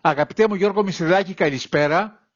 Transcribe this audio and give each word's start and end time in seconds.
Αγαπητέ 0.00 0.48
μου 0.48 0.54
Γιώργο 0.54 0.82
Μισριδάκη, 0.82 1.34
καλησπέρα. 1.34 2.28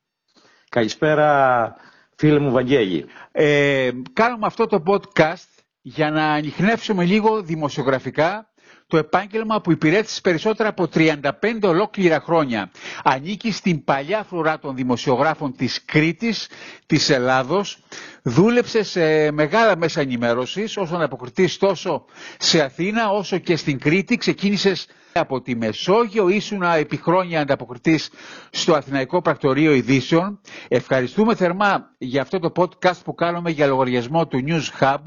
Καλησπέρα 0.69 1.77
φίλε 2.17 2.39
μου 2.39 2.51
Βαγγέλη. 2.51 3.07
Ε, 3.33 3.91
κάνουμε 4.13 4.47
αυτό 4.47 4.67
το 4.67 4.83
podcast 4.87 5.49
για 5.81 6.11
να 6.11 6.25
ανοιχνεύσουμε 6.33 7.05
λίγο 7.05 7.43
δημοσιογραφικά 7.43 8.53
το 8.87 8.97
επάγγελμα 8.97 9.61
που 9.61 9.73
υπηρέτησε 9.73 10.21
περισσότερα 10.21 10.69
από 10.69 10.89
35 10.95 11.21
ολόκληρα 11.63 12.21
χρόνια. 12.21 12.71
Ανήκει 13.05 13.53
στην 13.53 13.85
παλιά 13.85 14.23
φρουρά 14.23 14.59
των 14.59 14.77
δημοσιογράφων 14.77 15.57
της 15.57 15.85
Κρήτης, 15.85 16.49
της 16.87 17.11
Ελλάδος. 17.11 17.79
Δούλεψε 18.23 18.83
σε 18.83 19.31
μεγάλα 19.31 19.77
μέσα 19.77 20.01
ενημέρωσης, 20.01 20.77
όσον 20.77 21.03
αποκριτής 21.03 21.59
τόσο 21.59 22.05
σε 22.39 22.61
Αθήνα 22.61 23.11
όσο 23.11 23.39
και 23.39 23.57
στην 23.57 23.79
Κρήτη. 23.79 24.17
Ξεκίνησες 24.17 24.87
από 25.13 25.41
τη 25.41 25.57
Μεσόγειο, 25.57 26.29
ήσουν 26.29 26.63
επί 26.63 26.97
χρόνια 26.97 27.41
ανταποκριτής 27.41 28.11
στο 28.51 28.75
Αθηναϊκό 28.75 29.23
Πρακτορείο 29.23 29.73
Ειδήσεων. 29.73 30.41
Ευχαριστούμε 30.69 31.35
θερμά 31.35 31.95
για 31.99 32.23
αυτό 32.23 32.39
το 32.39 32.53
podcast 32.57 33.03
που 33.05 33.15
κάνουμε 33.15 33.51
για 33.51 33.67
λογαριασμό 33.67 34.27
του 34.27 34.45
News 34.47 34.81
Hub 34.81 35.03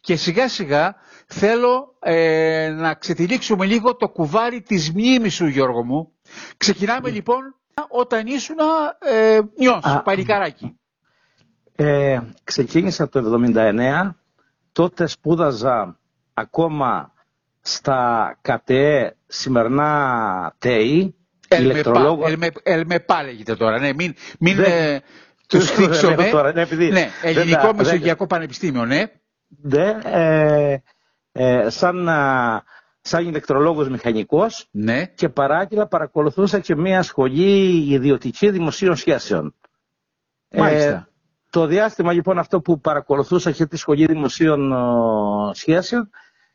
και 0.00 0.16
σιγά 0.16 0.48
σιγά 0.48 0.94
θέλω 1.26 1.96
ε, 2.00 2.74
να 2.76 2.94
ξετυλίξουμε 2.94 3.66
λίγο 3.66 3.96
το 3.96 4.08
κουβάρι 4.08 4.62
της 4.62 4.92
μνήμης 4.92 5.34
σου 5.34 5.46
Γιώργο 5.46 5.84
μου. 5.84 6.12
Ξεκινάμε 6.56 7.10
λοιπόν 7.10 7.40
όταν 7.88 8.26
ήσουν 8.26 8.56
ε, 8.98 9.38
νιός, 9.58 10.00
παλικάράκι. 10.04 10.77
Ε, 11.80 12.20
ξεκίνησα 12.44 13.08
το 13.08 13.42
1979, 13.54 14.10
τότε 14.72 15.06
σπούδαζα 15.06 15.98
ακόμα 16.34 17.12
στα 17.60 18.38
ΚΑΤΕ 18.40 19.16
σημερινά 19.26 20.54
ΤΕΙ, 20.58 21.14
ηλεκτρολόγο. 21.48 22.24
Ελμεπά 22.62 23.22
λέγεται 23.22 23.56
τώρα, 23.56 23.78
ναι, 23.78 23.92
μην, 23.92 24.14
μην 24.38 24.56
δεν, 24.56 24.64
ε, 24.64 25.00
τους 25.46 25.70
θίξουμε. 25.70 26.28
Τώρα, 26.30 26.52
ναι, 26.52 26.60
επειδή, 26.60 26.90
ναι, 26.90 27.08
Ελληνικό 27.22 27.66
δεν, 27.66 27.76
Μεσογειακό 27.76 28.18
δεν, 28.18 28.26
Πανεπιστήμιο, 28.26 28.84
ναι. 28.84 29.04
Ναι, 29.62 29.98
ε, 30.04 30.76
ε, 31.32 31.70
σαν, 31.70 32.08
σαν 33.00 33.26
ηλεκτρολόγος 33.26 33.88
μηχανικός 33.88 34.68
ναι. 34.70 35.06
και 35.06 35.28
παράγγελα 35.28 35.86
παρακολουθούσα 35.86 36.58
και 36.58 36.76
μια 36.76 37.02
σχολή 37.02 37.92
ιδιωτική 37.92 38.50
δημοσίων 38.50 38.96
σχέσεων. 38.96 39.54
Μάλιστα. 40.50 41.07
Ε, 41.48 41.58
το 41.58 41.66
διάστημα 41.66 42.12
λοιπόν 42.12 42.38
αυτό 42.38 42.60
που 42.60 42.80
παρακολουθούσα 42.80 43.50
και 43.50 43.66
τη 43.66 43.76
σχολή 43.76 44.06
δημοσίων 44.06 44.72
σχέσεων 45.52 46.10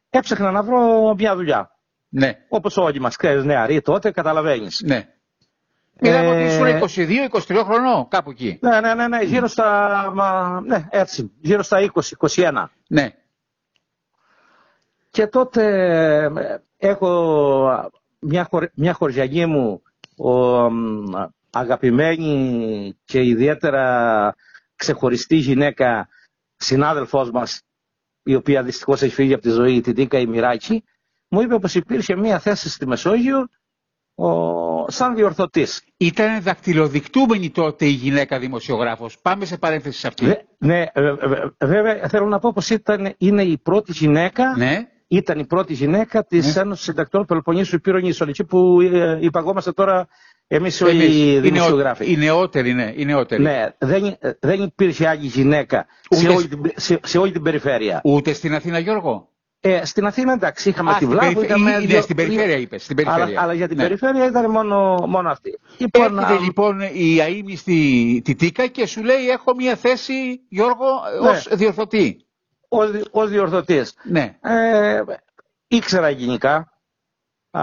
έψαχνα 0.09 0.51
να 0.51 0.63
βρω 0.63 1.13
μια 1.17 1.35
δουλειά. 1.35 1.71
Ναι. 2.09 2.33
Όπως 2.49 2.77
όλοι 2.77 2.99
μας, 2.99 3.15
ξέρεις, 3.15 3.43
νεαροί 3.43 3.81
τότε, 3.81 4.11
καταλαβαίνεις. 4.11 4.81
Ναι. 4.85 5.07
Μιλάμε 5.99 6.27
ε... 6.27 6.31
ότι 6.31 6.83
ήσουν 6.83 7.27
22-23 7.55 7.63
χρονών, 7.65 8.07
κάπου 8.07 8.29
εκεί. 8.29 8.59
Ναι, 8.61 8.79
ναι, 8.79 8.93
ναι, 8.93 9.07
ναι, 9.07 9.23
γύρω 9.23 9.47
στα. 9.47 10.11
Μα, 10.13 10.61
ναι, 10.61 10.87
έτσι. 10.89 11.31
Γύρω 11.39 11.63
στα 11.63 11.89
20-21. 12.19 12.65
Ναι. 12.87 13.09
Και 15.09 15.27
τότε 15.27 15.63
ε, 16.35 16.57
έχω 16.77 17.91
μια, 18.19 18.43
χωρ... 18.43 18.67
μια 18.73 18.93
χωριανή 18.93 19.45
μου 19.45 19.81
ο, 20.17 20.69
αγαπημένη 21.49 22.97
και 23.05 23.23
ιδιαίτερα 23.23 24.35
ξεχωριστή 24.83 25.35
γυναίκα 25.35 26.07
συνάδελφός 26.55 27.31
μας 27.31 27.61
η 28.23 28.35
οποία 28.35 28.63
δυστυχώς 28.63 29.01
έχει 29.01 29.13
φύγει 29.13 29.33
από 29.33 29.41
τη 29.41 29.49
ζωή, 29.49 29.81
την 29.81 29.93
Τίκα 29.95 30.19
Ημιράκη, 30.19 30.83
μου 31.27 31.41
είπε 31.41 31.59
πως 31.59 31.75
υπήρχε 31.75 32.15
μία 32.15 32.39
θέση 32.39 32.69
στη 32.69 32.87
Μεσόγειο 32.87 33.47
ο, 34.15 34.89
σαν 34.91 35.15
διορθωτής. 35.15 35.83
Ήταν 35.97 36.41
δακτυλοδεικτούμενη 36.41 37.49
τότε 37.49 37.85
η 37.85 37.89
γυναίκα 37.89 38.39
δημοσιογράφος. 38.39 39.19
Πάμε 39.21 39.45
σε 39.45 39.57
παρένθεση 39.57 39.99
σε 39.99 40.07
αυτή. 40.07 40.37
ναι, 40.57 40.85
βέβαια 41.59 42.07
θέλω 42.09 42.25
να 42.27 42.39
πω 42.39 42.53
πως 42.53 42.69
ήταν, 42.69 43.13
είναι 43.17 43.43
η 43.43 43.57
πρώτη 43.57 43.91
γυναίκα 43.91 44.57
ναι. 44.57 44.87
Ήταν 45.07 45.39
η 45.39 45.45
πρώτη 45.45 45.73
γυναίκα 45.73 46.23
της 46.25 46.55
ναι. 46.55 46.61
Ένωσης 46.61 46.85
Συντακτών 46.85 47.25
Πελοποννήσου 47.25 47.75
Υπήρων 47.75 48.03
εκεί 48.27 48.43
που 48.43 48.81
ε, 48.81 49.17
υπαγόμαστε 49.21 49.71
τώρα 49.71 50.07
εμείς 50.55 50.81
όλοι 50.81 51.03
οι 51.03 51.39
δημοσιογράφοι. 51.39 52.11
Οι 52.11 52.17
νεότεροι, 52.17 52.73
ναι. 52.73 52.93
Οι 52.95 53.05
νεότεροι. 53.05 53.41
Ναι, 53.41 53.67
δεν, 53.77 54.17
δεν 54.39 54.61
υπήρχε 54.61 55.07
άλλη 55.07 55.25
γυναίκα 55.25 55.85
σε, 56.09 56.27
όλη 56.27 56.47
την, 56.47 56.71
σε, 56.75 56.99
σε 57.03 57.17
όλη 57.17 57.31
την 57.31 57.41
περιφέρεια. 57.41 58.01
Ούτε 58.03 58.33
στην 58.33 58.55
Αθήνα, 58.55 58.79
Γιώργο; 58.79 59.29
Ε, 59.59 59.85
στην 59.85 60.05
Αθήνα 60.05 60.33
εντάξει, 60.33 60.69
είχαμε 60.69 60.91
Α, 60.91 60.97
τη 60.97 61.05
Βλάβου. 61.05 61.41
Είχαμε... 61.41 61.79
Ναι, 61.79 62.01
στην 62.01 62.15
περιφέρεια 62.15 62.57
είπες. 62.57 62.83
Στην 62.83 62.95
περιφέρεια. 62.95 63.23
Αλλά, 63.23 63.41
αλλά 63.41 63.53
για 63.53 63.67
την 63.67 63.77
ναι. 63.77 63.83
περιφέρεια 63.83 64.25
ήταν 64.25 64.51
μόνο, 64.51 65.05
μόνο 65.07 65.29
αυτή. 65.29 65.59
Λοιπόν, 65.77 66.17
Έρχεται 66.17 66.33
α... 66.33 66.39
λοιπόν 66.39 66.79
η 66.93 67.21
ΑΕΜΗ 67.21 67.55
στη 67.55 68.35
Τίκα 68.37 68.67
και 68.67 68.85
σου 68.85 69.03
λέει 69.03 69.29
έχω 69.29 69.55
μια 69.55 69.75
θέση 69.75 70.41
Γιώργο 70.49 70.85
ναι. 71.21 71.29
ως 71.29 71.47
διορθωτή. 71.51 72.25
Ως, 73.11 73.29
διορθωτής. 73.29 73.93
Ναι. 74.03 74.37
Ε, 74.41 75.01
ήξερα 75.67 76.09
γενικά. 76.09 76.73
Α, 77.51 77.61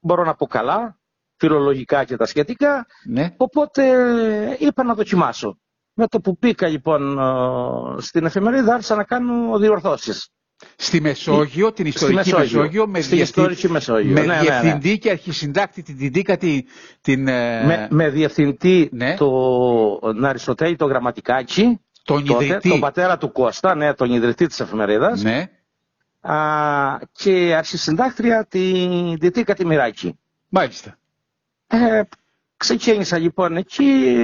μπορώ 0.00 0.24
να 0.24 0.34
πω 0.34 0.46
καλά 0.46 0.96
φιλολογικά 1.42 2.04
και 2.04 2.16
τα 2.16 2.26
σχετικά. 2.26 2.86
Ναι. 3.04 3.34
Οπότε 3.36 3.82
είπα 4.58 4.82
να 4.84 4.94
δοκιμάσω. 4.94 5.58
Με 5.94 6.06
το 6.06 6.20
που 6.20 6.38
πήκα 6.38 6.68
λοιπόν 6.68 7.18
στην 7.98 8.24
εφημερίδα 8.24 8.74
άρχισα 8.74 8.94
να 8.94 9.04
κάνω 9.04 9.58
διορθώσεις. 9.58 10.28
Στη 10.76 11.00
Μεσόγειο, 11.00 11.72
την 11.72 11.86
ιστορική 11.86 12.16
Μεσόγειο, 12.16 12.38
Μεσόγειο, 12.60 12.86
με, 12.86 13.00
στη 13.00 13.16
ιστορική 13.16 13.68
Μεσόγειο. 13.68 14.12
με 14.12 14.20
ναι, 14.20 14.26
ναι, 14.26 14.34
ναι. 14.34 14.40
διευθυντή 14.40 14.98
και 14.98 15.10
αρχισυντάκτη 15.10 15.82
την 15.82 15.96
Τιντίκα 15.96 16.36
την... 16.36 16.64
την 17.00 17.28
ε, 17.28 17.64
με, 17.64 17.88
με 17.90 18.08
διευθυντή 18.08 18.88
ναι. 18.92 19.14
τον 19.16 20.24
Αριστοτέλη 20.24 20.76
το 20.76 20.86
Γραμματικάκη, 20.86 21.80
τον, 22.04 22.24
τότε, 22.24 22.44
ιδρυτή. 22.44 22.68
τον 22.68 22.80
πατέρα 22.80 23.18
του 23.18 23.32
Κώστα, 23.32 23.74
ναι, 23.74 23.94
τον 23.94 24.12
ιδρυτή 24.12 24.46
της 24.46 24.60
εφημερίδας, 24.60 25.22
ναι. 25.22 25.48
α, 26.20 26.36
και 27.12 27.54
αρχισυντάκτρια 27.56 28.46
την 28.46 29.18
Τιτίκα 29.18 29.54
τη 29.54 29.66
Μοιράκη. 29.66 30.18
Μάλιστα. 30.48 30.96
Ε, 31.72 32.02
ξεκίνησα 32.56 33.18
λοιπόν 33.18 33.56
εκεί, 33.56 34.14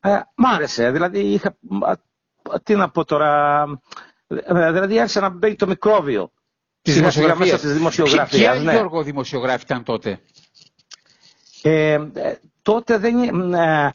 ε, 0.00 0.20
μ' 0.34 0.46
άρεσε, 0.46 0.90
δηλαδή 0.90 1.18
είχα, 1.20 1.56
τι 2.62 2.74
να 2.74 2.90
πω 2.90 3.04
τώρα, 3.04 3.62
ε, 4.26 4.72
δηλαδή 4.72 4.98
άρχισε 4.98 5.20
να 5.20 5.28
μπαίνει 5.28 5.54
το 5.54 5.66
μικρόβιο. 5.66 6.32
Της 6.82 6.94
δημοσιογραφίας. 6.94 7.50
Μέσα 7.50 7.62
της 7.62 7.72
δημοσιογραφίας. 7.72 8.40
Ποια 8.40 8.54
ναι. 8.54 8.72
Γιώργο 8.72 9.02
δημοσιογράφη 9.02 9.62
ήταν 9.64 9.82
τότε; 9.82 10.20
Ε, 11.62 11.92
ε, 11.92 12.36
τότε 12.62 12.98
δεν 12.98 13.54
ε, 13.54 13.94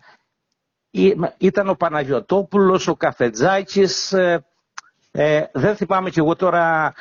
ήταν 1.37 1.69
ο 1.69 1.75
Παναγιωτόπουλος, 1.75 2.87
ο 2.87 2.95
Καφετζάκης, 2.95 4.13
ε, 4.13 4.45
ε, 5.11 5.43
δεν 5.51 5.75
θυμάμαι 5.75 6.09
κι 6.09 6.19
εγώ 6.19 6.35
τώρα... 6.35 6.93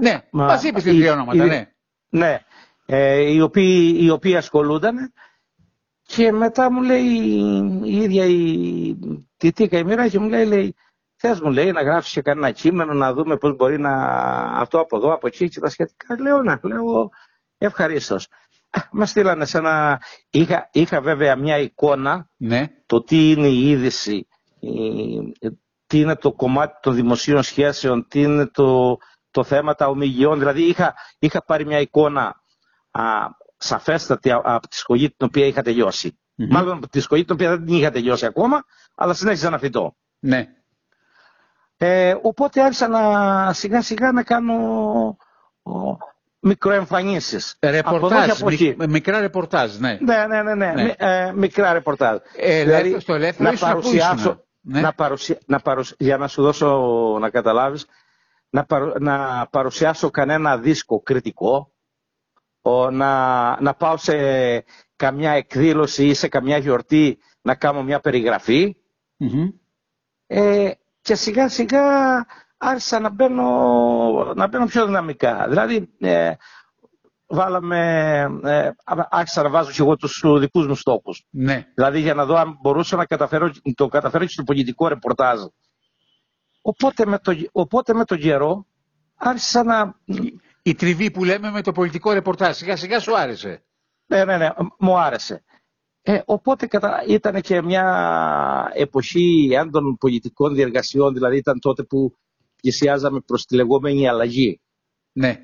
Ναι, 0.00 0.22
μας 0.30 0.62
είπες 0.62 0.82
την 0.82 0.92
τρία 0.98 1.12
ονόματα, 1.12 1.44
ναι. 1.44 1.70
Ναι, 2.08 2.40
ε, 2.86 3.20
οι, 3.20 3.40
οποίοι, 3.40 3.96
οι 4.00 4.10
οποίοι 4.10 4.36
ασχολούνταν 4.36 5.12
και 6.02 6.32
μετά 6.32 6.70
μου 6.72 6.82
λέει 6.82 7.04
η 7.84 7.96
ίδια 8.02 8.24
η 8.24 8.96
Τιτίκα 9.36 9.78
η 9.78 9.84
μοίρα 9.84 10.08
και 10.08 10.18
μου 10.18 10.28
λέει, 10.28 10.46
λέει 10.46 10.74
θες 11.16 11.40
μου 11.40 11.50
λέει 11.50 11.72
να 11.72 11.82
γράψεις 11.82 12.12
και 12.12 12.22
κανένα 12.22 12.50
κείμενο 12.50 12.92
να 12.92 13.12
δούμε 13.12 13.36
πώς 13.36 13.56
μπορεί 13.56 13.78
να 13.78 13.92
αυτό 14.60 14.78
από 14.80 14.96
εδώ, 14.96 15.12
από 15.12 15.26
εκεί 15.26 15.48
και 15.48 15.60
τα 15.60 15.68
σχετικά. 15.68 16.20
Λέω 16.20 16.42
ναι, 16.42 16.54
λέω 16.62 17.10
ευχαρίστως. 17.58 18.28
Με 18.90 19.06
στείλανε 19.06 19.44
σε 19.44 19.58
ένα... 19.58 20.02
Είχα, 20.30 20.68
είχα 20.72 21.00
βέβαια 21.00 21.36
μια 21.36 21.58
εικόνα 21.58 22.30
ναι. 22.36 22.66
το 22.86 23.02
τι 23.02 23.30
είναι 23.30 23.46
η 23.46 23.70
είδηση, 23.70 24.28
τι 25.86 26.00
είναι 26.00 26.16
το 26.16 26.32
κομμάτι 26.32 26.78
των 26.82 26.94
δημοσίων 26.94 27.42
σχέσεων, 27.42 28.06
τι 28.08 28.22
είναι 28.22 28.46
το, 28.46 28.96
το 29.30 29.44
θέμα 29.44 29.74
τα 29.74 29.86
ομιλιών. 29.86 30.38
Δηλαδή 30.38 30.62
είχα, 30.62 30.94
είχα 31.18 31.44
πάρει 31.44 31.66
μια 31.66 31.80
εικόνα 31.80 32.42
α, 32.98 33.28
σαφέστατη 33.56 34.30
από 34.32 34.68
τη 34.68 34.76
σχολή 34.76 35.08
την 35.08 35.26
οποία 35.26 35.46
είχα 35.46 35.62
τελειώσει. 35.62 36.18
Mm-hmm. 36.38 36.46
Μάλλον 36.50 36.76
από 36.76 36.88
τη 36.88 37.00
σχολή 37.00 37.24
την 37.24 37.34
οποία 37.34 37.48
δεν 37.50 37.64
την 37.64 37.74
είχα 37.74 37.90
τελειώσει 37.90 38.26
ακόμα, 38.26 38.64
αλλά 38.94 39.14
συνέχιζα 39.14 39.50
να 39.50 39.58
φυτώ. 39.58 39.96
Ναι. 40.18 40.46
Ε, 41.76 42.14
οπότε 42.22 42.62
άρχισα 42.62 42.88
να 42.88 43.52
σιγά 43.52 43.82
σιγά 43.82 44.12
να 44.12 44.22
κάνω 44.22 44.56
μικροεμφανίσεις. 46.38 47.56
Ρεπορτάζ, 47.60 48.30
από 48.30 48.46
μικ, 48.46 48.88
μικρά 48.88 49.20
ρεπορτάζ, 49.20 49.76
ναι. 49.76 49.98
Ναι, 50.00 50.26
ναι, 50.26 50.42
ναι, 50.42 50.54
ναι. 50.54 50.72
ναι. 50.72 50.94
Ε, 50.96 51.32
μικρά 51.32 51.72
ρεπορτάζ. 51.72 52.16
Ε, 52.36 52.62
δηλαδή, 52.64 53.00
στο 53.00 53.14
ελεύθερο 53.14 53.50
να 53.50 53.58
παρουσιάσω, 53.58 54.44
ναι. 54.60 54.80
να 54.80 54.92
παρουσια, 54.92 55.38
να 55.46 55.60
παρουσια, 55.60 55.96
για 55.98 56.16
να 56.16 56.28
σου 56.28 56.42
δώσω 56.42 56.68
να 57.20 57.30
καταλάβεις, 57.30 57.86
να, 58.50 58.64
παρου, 58.64 58.92
να 59.00 59.46
παρουσιάσω 59.50 60.10
κανένα 60.10 60.58
δίσκο 60.58 61.00
κριτικό, 61.00 61.72
ο, 62.66 62.90
να, 62.90 63.60
να 63.60 63.74
πάω 63.74 63.96
σε 63.96 64.14
καμιά 64.96 65.30
εκδήλωση 65.32 66.06
ή 66.06 66.14
σε 66.14 66.28
καμιά 66.28 66.58
γιορτή 66.58 67.18
να 67.42 67.54
κάνω 67.54 67.82
μια 67.82 68.00
περιγραφή 68.00 68.76
mm-hmm. 69.20 69.52
ε, 70.26 70.70
και 71.00 71.14
σιγά 71.14 71.48
σιγά 71.48 71.82
άρχισα 72.58 73.00
να 73.00 73.10
μπαίνω, 73.10 74.32
να 74.34 74.46
μπαίνω 74.48 74.66
πιο 74.66 74.86
δυναμικά. 74.86 75.46
Δηλαδή, 75.48 75.94
ε, 75.98 76.32
βάλαμε, 77.26 77.80
ε, 78.44 78.70
άρχισα 79.08 79.42
να 79.42 79.48
βάζω 79.50 79.70
και 79.70 79.82
εγώ 79.82 79.96
τους 79.96 80.22
δικούς 80.38 80.66
μου 80.66 80.74
στόχους. 80.74 81.26
Ναι. 81.30 81.66
Δηλαδή 81.74 82.00
για 82.00 82.14
να 82.14 82.24
δω 82.24 82.34
αν 82.34 82.58
μπορούσα 82.60 82.96
να 82.96 83.06
καταφέρω, 83.06 83.52
το 83.74 83.88
καταφέρω 83.88 84.24
και 84.24 84.32
στο 84.32 84.42
πολιτικό 84.42 84.88
ρεπορτάζ. 84.88 85.40
Οπότε 86.62 87.06
με, 87.06 87.18
το, 87.18 87.32
οπότε 87.52 87.94
με 87.94 88.04
τον 88.04 88.18
καιρό 88.18 88.66
άρχισα 89.16 89.62
να... 89.64 89.94
Η 90.66 90.74
τριβή 90.74 91.10
που 91.10 91.24
λέμε 91.24 91.50
με 91.50 91.62
το 91.62 91.72
πολιτικό 91.72 92.12
ρεπορτάζ, 92.12 92.56
σιγά 92.56 92.76
σιγά 92.76 93.00
σου 93.00 93.18
άρεσε. 93.18 93.64
Ναι, 94.06 94.24
ναι, 94.24 94.36
ναι, 94.36 94.48
μου 94.78 94.98
άρεσε. 94.98 95.44
Ε, 96.02 96.20
οπότε 96.24 96.66
κατα... 96.66 97.04
ήταν 97.08 97.40
και 97.40 97.62
μια 97.62 98.70
εποχή 98.74 99.48
έντονων 99.52 99.96
πολιτικών 99.96 100.54
διεργασιών, 100.54 101.12
δηλαδή 101.14 101.36
ήταν 101.36 101.60
τότε 101.60 101.82
που 101.82 102.16
πλησιάζαμε 102.62 103.20
προς 103.20 103.44
τη 103.44 103.54
λεγόμενη 103.54 104.08
αλλαγή. 104.08 104.60
Ναι. 105.12 105.36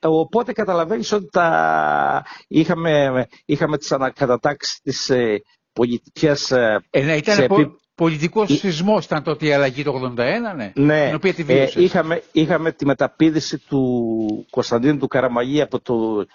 Οπότε 0.00 0.52
καταλαβαίνεις 0.52 1.12
ότι 1.12 1.28
τα... 1.30 2.24
είχαμε, 2.48 3.26
είχαμε 3.44 3.78
τις 3.78 3.92
ανακατατάξεις 3.92 4.80
της 4.80 5.10
ε, 5.10 5.42
πολιτικές... 5.72 6.50
Ε, 6.50 6.84
ε 6.90 7.02
ναι, 7.02 7.16
ήταν 7.16 7.42
επί... 7.42 7.76
πολιτικός 8.00 8.58
σεισμός 8.58 9.04
ήταν 9.04 9.22
τότε 9.22 9.46
η 9.46 9.52
αλλαγή 9.52 9.82
το 9.82 10.12
81, 10.16 10.16
ναι. 10.56 10.72
Ναι, 10.74 11.06
την 11.06 11.14
οποία 11.14 11.34
τη 11.34 11.44
ε, 11.48 11.68
είχαμε, 11.74 12.22
είχαμε 12.32 12.72
τη 12.72 12.86
μεταπίδηση 12.86 13.58
του 13.58 14.46
Κωνσταντίνου 14.50 14.98
του 14.98 15.06
Καραμαγή 15.06 15.60
από, 15.60 15.80
το, 15.80 16.26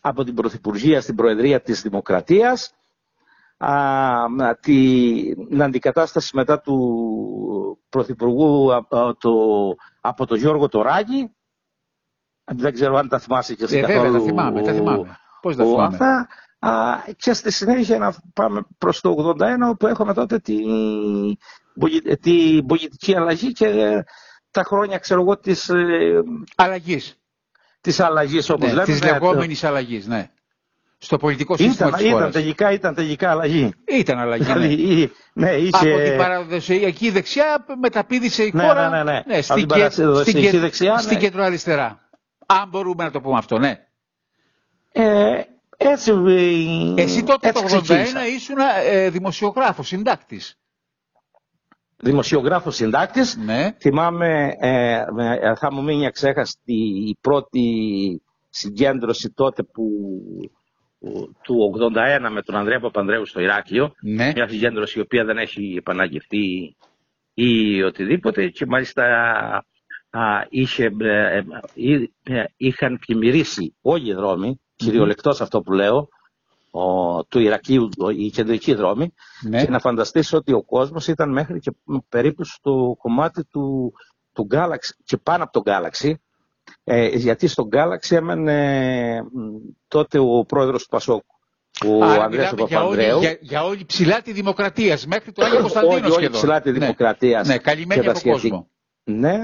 από 0.00 0.24
την 0.24 0.34
Πρωθυπουργία 0.34 1.00
στην 1.00 1.14
Προεδρία 1.14 1.60
της 1.60 1.82
Δημοκρατίας 1.82 2.74
α, 3.56 3.70
την 4.60 5.62
αντικατάσταση 5.62 6.36
μετά 6.36 6.60
του 6.60 7.78
Πρωθυπουργού 7.88 8.74
από 8.74 9.14
το, 9.18 9.32
από 10.00 10.26
το 10.26 10.34
Γιώργο 10.34 10.68
Τωράκη. 10.68 11.30
Δεν 12.44 12.72
ξέρω 12.72 12.96
αν 12.96 13.08
τα 13.08 13.18
θυμάσαι 13.18 13.54
και 13.54 13.64
εσύ 13.64 13.78
ε, 13.78 13.80
καθόλου. 13.80 14.00
Βέβαια, 14.02 14.18
τα 14.18 14.24
θυμάμαι, 14.26 14.62
τα 14.62 14.72
θυμάμαι. 14.72 15.16
Πώς 15.40 15.56
τα 15.56 15.64
θυμάμαι; 15.64 15.84
Αυτά, 15.84 16.06
α, 16.06 16.26
και 17.16 17.32
στη 17.32 17.52
συνέχεια 17.52 17.98
να 17.98 18.14
πάμε 18.34 18.62
προς 18.78 19.00
το 19.00 19.34
81 19.38 19.56
όπου 19.70 19.86
έχουμε 19.86 20.14
τότε 20.14 20.38
την 20.38 20.64
τη 22.20 22.62
πολιτική 22.62 23.16
αλλαγή 23.16 23.52
και 23.52 24.02
τα 24.50 24.62
χρόνια 24.62 24.98
ξέρω 24.98 25.20
εγώ 25.20 25.38
της 25.38 25.68
ε, 25.68 26.22
αλλαγής. 26.56 27.14
Της 27.80 28.00
αλλαγής 28.00 28.50
όπως 28.50 28.66
ναι, 28.68 28.72
λέμε. 28.72 28.84
Της 28.84 29.00
ναι, 29.00 29.10
λεγόμενης 29.10 29.64
αλλαγής, 29.64 30.06
ναι 30.06 30.30
στο 31.02 31.16
πολιτικό 31.16 31.56
σύστημα 31.56 31.88
ήταν, 31.88 31.92
της 31.92 32.00
ήταν, 32.00 32.12
χώρας. 32.12 32.32
Τελικά, 32.32 32.70
ήταν 32.72 32.94
τελικά 32.94 33.30
αλλαγή. 33.30 33.72
Ήταν 33.84 34.18
αλλαγή, 34.18 34.42
ναι. 34.42 34.52
Δηλαδή, 34.52 35.12
ναι 35.32 35.50
είχε... 35.50 35.92
Από 35.92 36.02
την 36.02 36.16
παραδοσιακή 36.16 37.10
δεξιά 37.10 37.64
μεταπίδησε 37.80 38.42
η 38.44 38.50
ναι, 38.54 38.62
χώρα 38.66 38.88
ναι, 38.88 39.02
ναι, 39.02 39.12
ναι. 39.12 39.22
ναι, 39.26 39.40
στην, 39.40 39.66
και, 39.66 39.88
στην, 39.90 40.40
και, 40.40 40.58
δεξιά, 40.58 40.98
στην 40.98 41.16
ναι. 41.16 41.22
κεντροαριστερά. 41.22 42.08
Αν 42.46 42.68
μπορούμε 42.68 43.04
να 43.04 43.10
το 43.10 43.20
πούμε 43.20 43.38
αυτό, 43.38 43.58
ναι. 43.58 43.78
Ε, 44.92 45.40
έτσι, 45.82 46.10
ε, 46.10 47.02
Εσύ 47.02 47.22
τότε 47.24 47.48
έτσι 47.48 47.62
το 47.62 47.76
81 47.76 47.82
ξεκίνησα. 47.82 48.26
ήσουν 48.26 48.56
ε, 48.84 49.10
δημοσιογράφος, 49.10 49.86
συντάκτης. 49.86 50.58
Δημοσιογράφος 51.96 52.74
συντάκτης. 52.74 53.36
Ναι. 53.36 53.76
Θυμάμαι, 53.80 54.56
ε, 54.60 55.04
ε, 55.18 55.54
θα 55.54 55.72
μου 55.72 55.82
μείνει 55.82 56.06
αξέχαστη 56.06 56.74
η 57.08 57.16
πρώτη 57.20 58.22
συγκέντρωση 58.48 59.32
τότε 59.34 59.62
που 59.62 59.84
του 61.42 61.74
81 61.94 62.28
με 62.30 62.42
τον 62.42 62.56
Ανδρέα 62.56 62.80
Παπανδρέου 62.80 63.26
στο 63.26 63.40
Ηράκλειο. 63.40 63.94
Ναι. 64.02 64.32
Μια 64.34 64.48
συγκέντρωση 64.48 64.98
η 64.98 65.02
οποία 65.02 65.24
δεν 65.24 65.38
έχει 65.38 65.74
επαναγγευτεί 65.78 66.76
ή 67.34 67.82
οτιδήποτε 67.82 68.48
και 68.48 68.66
μάλιστα 68.66 69.04
α, 70.10 70.46
είχε, 70.48 70.84
ε, 71.00 71.36
ε, 71.36 71.44
ε, 72.22 72.44
είχαν 72.56 72.98
πλημμυρίσει 73.06 73.74
όλοι 73.80 74.10
οι 74.10 74.14
δρόμοι, 74.14 74.60
κυριολεκτός 74.84 75.40
αυτό 75.40 75.60
που 75.60 75.72
λέω, 75.72 76.08
ο, 76.70 77.24
του 77.24 77.40
Ηρακλείου, 77.40 77.88
οι 78.16 78.30
κεντρικοί 78.30 78.74
δρόμοι 78.74 79.14
Ναι. 79.48 79.64
και 79.64 79.70
να 79.70 79.78
φανταστείς 79.78 80.32
ότι 80.32 80.52
ο 80.52 80.62
κόσμος 80.62 81.08
ήταν 81.08 81.30
μέχρι 81.32 81.58
και 81.60 81.72
περίπου 82.08 82.44
στο 82.44 82.96
κομμάτι 82.98 83.44
του, 83.44 83.92
του 84.32 84.46
Galaxy 84.52 84.90
και 85.04 85.16
πάνω 85.16 85.44
από 85.44 85.62
το 85.62 85.72
Galaxy 85.72 86.12
ε, 86.84 87.06
γιατί 87.08 87.46
στον 87.46 87.68
Galaxy 87.72 88.16
έμενε 88.16 89.22
μ, 89.22 89.26
τότε 89.88 90.18
ο 90.18 90.44
πρόεδρος 90.48 90.82
του 90.82 90.88
Πασόκ, 90.88 91.22
ο 91.86 92.04
Άρα 92.04 92.24
Ανδρέας 92.24 92.52
μιλάμε 92.52 92.68
για 92.68 92.84
όλη, 92.84 92.96
Παπανδρέου. 92.96 93.18
για, 93.20 93.38
για 93.40 93.64
όλη 93.64 93.84
ψηλά 93.84 94.22
τη 94.22 94.32
δημοκρατίας, 94.32 95.06
μέχρι 95.06 95.32
το 95.32 95.44
Άγιο 95.44 95.60
Κωνσταντίνος 95.60 95.94
Όλη, 95.94 96.04
όλη 96.04 96.12
σχεδόν. 96.14 96.32
ψηλά 96.40 96.60
τη 96.60 96.70
Ναι. 96.70 96.78
δημοκρατίας. 96.78 97.46
Ναι, 97.48 97.58
καλυμμένη 97.58 98.00
και 98.00 98.06
τα 98.06 98.12
από 98.12 98.18
σχετικά. 98.20 98.40
κόσμο. 98.48 98.68
Ναι, 99.18 99.38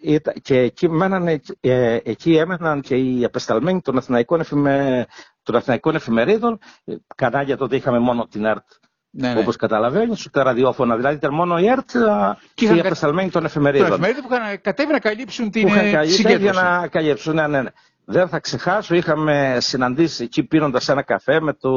ήταν, 0.00 0.34
και 0.42 0.58
εκεί, 0.58 0.88
μένανε, 0.88 1.40
ε, 1.60 1.98
εκεί 2.04 2.36
έμεναν 2.36 2.80
και 2.80 2.96
οι 2.96 3.24
απεσταλμένοι 3.24 3.80
των 3.80 3.96
Αθηναϊκών, 3.98 4.40
εφημε, 4.40 5.06
των 5.42 5.56
Αθηναϊκών 5.56 5.94
εφημερίδων. 5.94 6.58
Ε, 6.84 6.94
Κανάλια 7.16 7.56
τότε 7.56 7.76
είχαμε 7.76 7.98
μόνο 7.98 8.26
την 8.30 8.44
ΕΡΤ, 8.44 8.64
Ναι, 9.10 9.32
ναι. 9.32 9.40
όπως 9.40 9.56
καταλαβαίνεις, 9.56 10.26
ούτε 10.26 10.42
ραδιόφωνα. 10.42 10.96
Δηλαδή 10.96 11.14
ήταν 11.14 11.34
μόνο 11.34 11.58
η 11.58 11.66
ΕΡΤ 11.68 11.96
α, 11.96 12.36
και 12.54 12.64
οι 12.64 12.68
είχαν 12.68 12.80
κα- 12.80 12.86
απεσταλμένοι 12.86 13.30
των 13.30 13.40
Το 13.42 13.46
εφημερίδων. 13.46 13.90
εφημερίδα 13.92 14.20
που 14.20 14.28
είχαν 14.34 14.60
κατέβει 14.60 14.92
να 14.92 14.98
καλύψουν 14.98 15.50
την 15.50 15.62
που 15.62 15.68
είχαν 15.68 15.86
ε, 15.86 15.90
καλύψει 15.90 16.20
για 16.20 16.30
συγκέντρωση. 16.30 16.64
να 16.64 16.86
καλύψουν. 16.88 17.34
Ναι, 17.34 17.46
ναι, 17.46 17.62
ναι. 17.62 17.70
Δεν 18.04 18.28
θα 18.28 18.40
ξεχάσω, 18.40 18.94
είχαμε 18.94 19.56
συναντήσει 19.60 20.22
εκεί 20.24 20.42
πίνοντας 20.42 20.88
ένα 20.88 21.02
καφέ 21.02 21.40
με 21.40 21.52
το, 21.52 21.70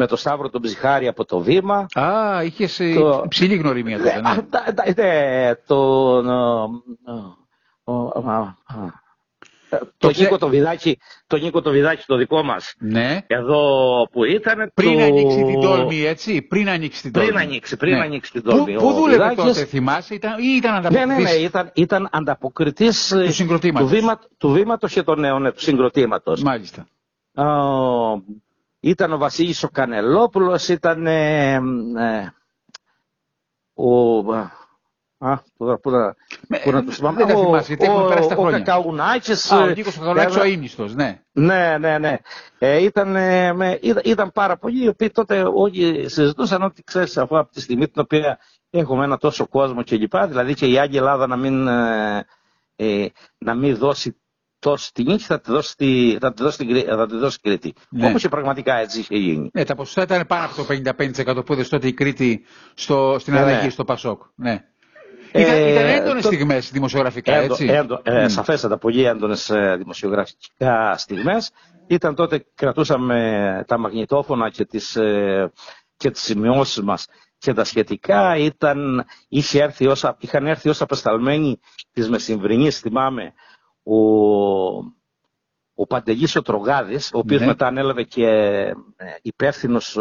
με 0.00 0.06
το 0.06 0.16
Σταύρο 0.16 0.50
τον 0.50 0.60
Ψυχάρη 0.62 1.06
από 1.08 1.24
το 1.24 1.38
Βήμα. 1.40 1.86
Α, 1.94 2.42
είχες 2.44 2.76
Το- 2.94 3.22
υψηλή 3.24 3.54
γνωριμία 3.56 3.96
Ναι, 3.96 4.02
τότε. 4.02 4.20
Ναι. 4.20 4.28
α, 4.30 4.46
τα- 4.50 4.72
τα- 4.74 5.02
ναι, 5.02 5.54
τον, 5.66 6.28
ο, 6.28 6.62
ο, 7.84 7.92
ο, 7.92 8.30
α, 8.30 8.36
α, 8.66 8.98
Το 9.70 9.78
το 9.98 10.08
ξέ- 10.10 10.22
Νίκο 10.24 10.38
το 10.38 10.48
Βιδάκι, 10.48 10.98
το 11.26 11.36
Νίκο 11.36 11.62
το 11.62 11.70
Βιδάκι 11.70 12.02
το 12.06 12.16
δικό 12.16 12.42
μας, 12.42 12.74
ναι. 12.78 13.18
εδώ 13.26 13.62
που 14.12 14.24
ήταν. 14.24 14.70
Πριν 14.74 14.98
το... 14.98 15.04
ανοίξει 15.04 15.42
την 15.44 15.60
τόλμη, 15.60 16.04
έτσι. 16.04 16.42
Πριν 16.42 16.68
ανοίξει 16.68 17.02
την 17.02 17.10
Πριν 17.10 17.26
τόλμη. 17.26 17.42
ανοίξει, 17.42 17.76
πριν 17.76 17.94
Ναι. 17.94 18.00
ανοίξει 18.00 18.32
την 18.32 18.42
Πού, 18.42 18.50
τόλμη. 18.50 18.74
πού 18.74 18.86
ο 18.86 18.92
δούλευε 18.92 19.28
Βιδάκης. 19.28 19.44
τότε, 19.54 19.64
θυμάσαι, 19.64 20.14
ήταν, 20.14 20.38
ή 20.38 20.54
ήταν 20.56 20.82
Ναι, 20.82 20.88
ναι, 20.88 21.04
ναι, 21.04 21.12
ανταποκριτής 21.12 21.44
ήταν, 21.46 21.70
ήταν 21.74 22.08
ανταποκριτής 22.12 23.12
ε, 23.12 23.24
του 23.24 23.32
συγκροτήματος. 23.32 23.88
του, 23.90 23.94
βήμα, 23.96 24.18
του 24.38 24.50
βήματος 24.50 24.92
και 24.92 25.02
των 25.02 25.20
νέων, 25.20 25.46
ε, 25.46 25.52
του 25.52 25.60
συγκροτήματος. 25.60 26.42
Μάλιστα. 26.42 26.86
Α, 27.34 27.44
ήταν 28.80 29.12
ο 29.12 29.18
Βασίλης 29.18 29.62
ο 29.62 29.68
Κανελόπουλος, 29.68 30.68
ήταν 30.68 31.06
ε, 31.06 31.52
ε, 31.54 31.60
ο... 33.74 34.18
Α, 35.22 35.38
τώρα 35.56 35.78
πού 35.78 35.90
να, 35.90 36.14
Με- 36.48 36.58
πού 36.64 36.70
να 36.70 36.84
το 36.84 36.90
θυμάμαι. 36.92 37.16
δεν 37.16 37.26
τα 37.26 37.34
Ο- 37.40 37.44
θυμάσαι, 37.44 37.66
γιατί 37.66 37.84
έχουν 37.84 38.04
ο- 38.04 38.08
περάσει 38.08 38.28
τα 38.28 38.34
Ο 38.34 38.38
χρόνια. 38.40 38.58
Κακαουνάκης. 38.58 39.52
Α, 39.52 39.58
ο 39.62 39.66
ε, 39.68 39.72
Νίκος 39.74 39.98
Κακολάκης 39.98 40.36
ο 40.36 40.42
ένα- 40.42 40.58
Αΐνιστος, 40.58 40.94
ναι. 40.94 41.20
Ναι, 41.32 41.78
ναι, 41.78 41.98
ναι. 41.98 42.16
Ε, 42.58 42.82
ήταν, 42.82 43.16
ε, 43.16 43.52
με, 43.52 43.78
ήταν, 43.82 44.02
ήταν 44.04 44.32
πάρα 44.32 44.56
πολλοί 44.56 44.84
οι 44.84 44.88
οποίοι 44.88 45.10
τότε 45.10 45.42
όλοι 45.54 46.08
συζητούσαν 46.08 46.62
ότι 46.62 46.82
ξέρεις 46.82 47.16
αφού 47.16 47.38
από 47.38 47.52
τη 47.52 47.60
στιγμή 47.60 47.88
την 47.88 48.00
οποία 48.02 48.38
έχουμε 48.70 49.04
ένα 49.04 49.16
τόσο 49.18 49.46
κόσμο 49.48 49.82
και 49.82 49.96
λοιπά, 49.96 50.26
δηλαδή 50.26 50.54
και 50.54 50.66
η 50.66 50.78
Άγια 50.78 50.98
Ελλάδα 51.00 51.26
να 51.26 51.36
μην, 51.36 51.66
ε, 51.68 52.26
ε, 52.76 53.06
να 53.38 53.54
μην 53.54 53.76
δώσει 53.76 54.20
τόσο 54.60 54.90
τη 54.94 55.02
νίκη, 55.02 55.22
θα 55.22 55.40
τη 55.40 55.50
δώσει, 55.50 55.76
τη, 55.76 56.16
θα 56.20 56.32
τη 56.32 56.42
δώσει, 56.42 56.58
την, 56.58 56.68
Κρή- 56.68 56.86
θα 56.88 57.06
τη 57.06 57.16
δώσει 57.16 57.38
η 57.42 57.48
Κρήτη. 57.48 57.74
Ναι. 57.90 58.08
Όπως 58.08 58.22
και 58.22 58.28
πραγματικά 58.28 58.74
έτσι 58.76 58.98
είχε 59.00 59.16
γίνει. 59.16 59.50
Ναι, 59.52 59.64
τα 59.64 59.74
ποσοστά 59.74 60.02
ήταν 60.02 60.26
πάνω 60.26 60.44
από 60.44 60.54
το 60.54 60.66
55% 61.38 61.46
που 61.46 61.52
έδωσε 61.52 61.70
τότε 61.70 61.86
η 61.86 61.92
Κρήτη 61.92 62.44
στο, 62.74 63.16
στην 63.18 63.32
Ναι, 63.32 63.38
αλλαγή 63.40 63.64
ναι. 63.64 63.70
στο 63.70 63.84
Πασόκ. 63.84 64.22
Ναι. 64.34 64.64
Ε, 65.32 65.40
Ήταν, 65.40 65.58
ήταν 65.68 65.86
έντονες 65.86 66.22
το- 66.22 66.28
στιγμές 66.32 66.70
δημοσιογραφικά, 66.70 67.34
Έντο, 67.34 67.52
έτσι; 67.52 67.66
έντο, 67.66 68.00
ε, 68.04 68.22
Μμ. 68.24 68.28
Σαφέστατα, 68.28 68.78
πολύ 68.78 69.04
έντονες 69.04 69.50
ε, 69.50 69.74
δημοσιογραφικά 69.78 70.94
στιγμές. 70.96 71.50
Ήταν 71.86 72.14
τότε, 72.14 72.46
κρατούσαμε 72.54 73.64
τα 73.66 73.78
μαγνητόφωνα 73.78 74.50
και 74.50 74.64
τις, 74.64 74.96
ε, 74.96 75.52
και 75.96 76.10
τις 76.10 76.22
σημειώσεις 76.22 76.82
μας 76.82 77.06
και 77.38 77.52
τα 77.52 77.64
σχετικά. 77.64 78.36
Ήταν, 78.36 79.04
είχε 79.28 79.62
έρθει 79.62 79.86
ως, 79.86 80.04
α- 80.04 80.16
είχαν 80.20 80.46
έρθει 80.46 80.68
ως 80.68 80.80
απεσταλμένοι 80.80 81.60
της 81.92 82.08
Μεσημβρινής, 82.08 82.78
θυμάμαι, 82.80 83.32
ο, 83.82 83.96
ο 85.74 85.86
Παντελής 85.88 86.36
ο 86.36 86.42
Τρογάδης, 86.42 87.10
ο 87.14 87.18
οποίος 87.18 87.40
Ναι. 87.40 87.46
μετά 87.46 87.66
ανέλαβε 87.66 88.02
και 88.02 88.26
ε, 88.26 88.72
υπεύθυνος 89.22 89.98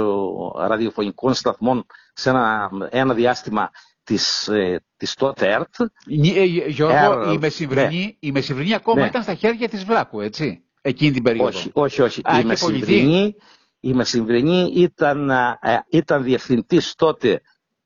ραδιοφωνικών 0.57 1.33
σταθμών 1.33 1.85
σε 2.13 2.29
ένα, 2.29 2.69
ένα 2.89 3.13
διάστημα 3.13 3.69
της, 4.03 4.47
ε, 4.47 4.83
της 4.97 5.13
τότε 5.13 5.51
ΕΡΤ. 5.53 5.75
Νι- 6.07 6.35
ε, 6.37 6.43
Γιώργο, 6.43 7.29
Ε, 7.29 7.31
η, 7.33 7.37
μεσημβρινή, 7.37 8.17
η 8.19 8.31
μεσημβρινή 8.31 8.73
ακόμα 8.73 9.01
Ναι. 9.01 9.07
ήταν 9.07 9.23
στα 9.23 9.33
χέρια 9.33 9.69
της 9.69 9.83
Βλάκου, 9.85 10.21
έτσι. 10.21 10.63
Εκείνη 10.81 11.11
την 11.11 11.23
περίοδο. 11.23 11.47
Όχι, 11.47 11.69
όχι, 11.73 12.01
όχι. 12.01 12.21
Α, 12.23 12.33
η, 12.35 12.37
είχε 12.37 12.47
Μεσημβρινή, 12.47 13.35
η 13.79 13.93
Μεσημβρινή 13.93 14.71
ήταν, 14.75 15.31
α, 15.31 15.57
ε, 15.61 15.77
ήταν 15.89 16.23
διευθυντής 16.23 16.95
τότε 16.95 17.41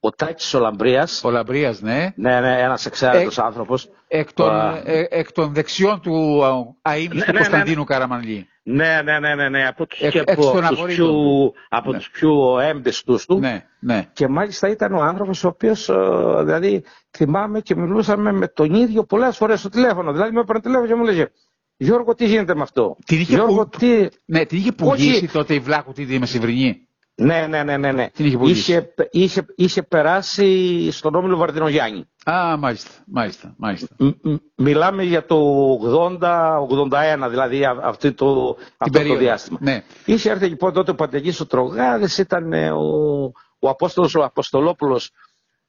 ο 0.05 0.09
Τάκης 0.09 0.53
ο 0.53 0.59
Λαμπρίας. 0.59 1.21
Ο 1.23 1.29
Λαμπρίας, 1.31 1.81
ναι. 1.81 2.11
Ναι, 2.15 2.39
ναι, 2.39 2.59
ένας 2.61 2.85
εξαίρετος 2.85 3.37
Ε, 3.37 3.41
άνθρωπος. 3.41 3.89
Εκ 4.07 4.33
των, 4.33 4.49
Α. 4.49 4.81
ε, 4.85 5.07
εκ 5.09 5.31
των 5.31 5.53
δεξιών 5.53 6.01
του 6.01 6.43
α, 6.45 6.51
αείμνηστου 6.81 7.17
Ναι, 7.17 7.25
ναι, 7.25 7.31
ναι, 7.31 7.49
Κωνσταντίνου 7.49 7.83
Καραμανλή. 7.83 8.47
Ναι, 8.63 9.01
ναι, 9.03 9.19
ναι, 9.19 9.35
ναι, 9.35 9.49
ναι, 9.49 9.67
από 9.67 9.85
τους, 9.85 9.99
Εκ- 10.01 10.11
και 10.11 10.19
εκ 10.19 10.29
από 10.31 10.41
των 10.41 10.51
τους 10.61 10.69
απορρίτων. 10.69 10.95
πιο, 10.95 11.51
από 11.69 11.91
Ναι. 11.91 11.97
τους 11.97 12.09
πιο 12.09 12.59
έμπιστους 12.59 13.25
τους. 13.25 13.39
Ναι, 13.39 13.65
ναι. 13.79 14.05
Και 14.13 14.27
μάλιστα 14.27 14.69
ήταν 14.69 14.93
ο 14.93 15.01
άνθρωπος 15.01 15.43
ο 15.43 15.47
οποίος, 15.47 15.89
ε, 15.89 15.93
δηλαδή, 16.43 16.83
θυμάμαι 17.11 17.59
και 17.59 17.75
μιλούσαμε 17.75 18.31
με 18.31 18.47
τον 18.47 18.73
ίδιο 18.73 19.03
πολλές 19.03 19.37
φορές 19.37 19.59
στο 19.59 19.69
τηλέφωνο. 19.69 20.11
Δηλαδή, 20.11 20.31
με 20.33 20.39
έπαιρνε 20.39 20.61
τηλέφωνο 20.61 20.87
και 20.87 20.95
μου 20.95 21.03
λέγε 21.03 21.27
Γιώργο, 21.77 22.15
τι 22.15 22.25
γίνεται 22.25 22.55
με 22.55 22.61
αυτό; 22.61 22.97
Την 23.05 23.19
είχε, 23.19 23.33
Γιώργο, 23.35 23.67
που... 23.67 23.77
τι... 23.77 24.07
ναι, 24.25 24.45
την 24.45 24.57
είχε 24.57 24.71
πουλήσει 24.71 25.27
τότε 25.31 25.53
η 25.53 25.59
Βλάχου 25.59 25.91
τη 25.91 26.19
Μεσημβρινή. 26.19 26.87
Ναι, 27.15 27.47
ναι, 27.47 27.63
ναι, 27.63 27.77
ναι. 27.77 27.91
ναι. 27.91 28.09
Την 28.09 28.25
είχε 28.25 28.37
πουλήσει. 28.37 28.71
Είχε, 28.71 28.93
είχε, 29.11 29.45
είχε 29.55 29.83
περάσει 29.83 30.91
στον 30.91 31.15
Όμιλο 31.15 31.37
Βαρδινογιάννη. 31.37 32.05
Α, 32.25 32.57
μάλιστα, 32.57 32.89
μάλιστα, 33.07 33.53
μάλιστα. 33.57 33.87
Μ- 33.99 34.25
μ- 34.25 34.35
μιλάμε 34.55 35.03
για 35.03 35.25
το 35.25 35.37
80-81, 36.21 37.27
δηλαδή 37.29 37.65
α- 37.65 37.77
αυτή 37.81 38.11
το, 38.11 38.57
αυτό 38.77 38.97
περίοδο. 38.99 39.13
το 39.13 39.19
διάστημα. 39.19 39.57
Ναι. 39.61 39.83
Είχε 40.05 40.29
έρθει 40.29 40.45
λοιπόν 40.47 40.73
τότε 40.73 40.91
ο 40.91 40.95
Παντελής 40.95 41.39
ο 41.39 41.45
Τρογάδης, 41.45 42.17
ήταν 42.17 42.53
ε, 42.53 42.71
ο, 42.71 43.23
ο 43.59 43.69
Απόστολος 43.69 44.15
ο 44.15 44.23
Αποστολόπουλος, 44.23 45.11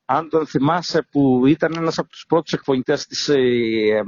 αν 0.04 0.28
τον 0.28 0.46
θυμάσαι, 0.46 1.06
που 1.10 1.46
ήταν 1.46 1.72
ένας 1.76 1.98
από 1.98 2.08
τους 2.08 2.24
πρώτους 2.28 2.52
εκφωνητές 2.52 3.06
της, 3.06 3.28
ε, 3.28 3.34
ε, 3.34 4.02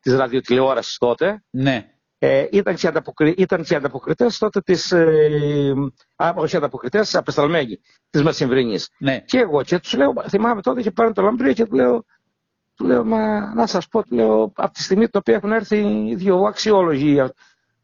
της 0.00 0.14
ραδιοτηλεόρασης 0.16 0.98
τότε. 0.98 1.44
Ναι. 1.50 1.90
Ε, 2.18 2.46
ήταν, 2.52 2.74
και 2.74 2.86
ανταποκρι... 2.86 3.34
ήταν 3.38 3.62
και 3.64 3.74
ανταποκριτές 3.74 4.38
τότε 4.38 4.60
της, 4.60 4.92
ε, 4.92 5.72
α, 6.16 6.32
όχι 6.36 6.56
ανταποκριτές, 6.56 7.14
απεσταλμένοι 7.14 7.80
της 8.10 8.22
Μεσημβρινής. 8.22 8.88
Ναι. 8.98 9.20
Και 9.20 9.38
εγώ 9.38 9.62
και 9.62 9.78
τους 9.78 9.94
λέω, 9.94 10.12
θυμάμαι 10.28 10.62
τότε 10.62 10.80
είχε 10.80 10.90
πάρει 10.90 11.12
το 11.12 11.22
λαμπρίο 11.22 11.52
και 11.52 11.64
του 11.66 11.74
λέω, 11.74 12.04
του 12.74 12.84
λέω, 12.84 13.04
μα 13.04 13.54
να 13.54 13.66
σας 13.66 13.88
πω, 13.88 14.02
του 14.02 14.14
λέω, 14.14 14.52
από 14.56 14.72
τη 14.72 14.82
στιγμή 14.82 15.08
το 15.08 15.18
οποίο 15.18 15.34
έχουν 15.34 15.52
έρθει 15.52 16.14
δύο 16.14 16.36
αξιόλογοι, 16.40 17.22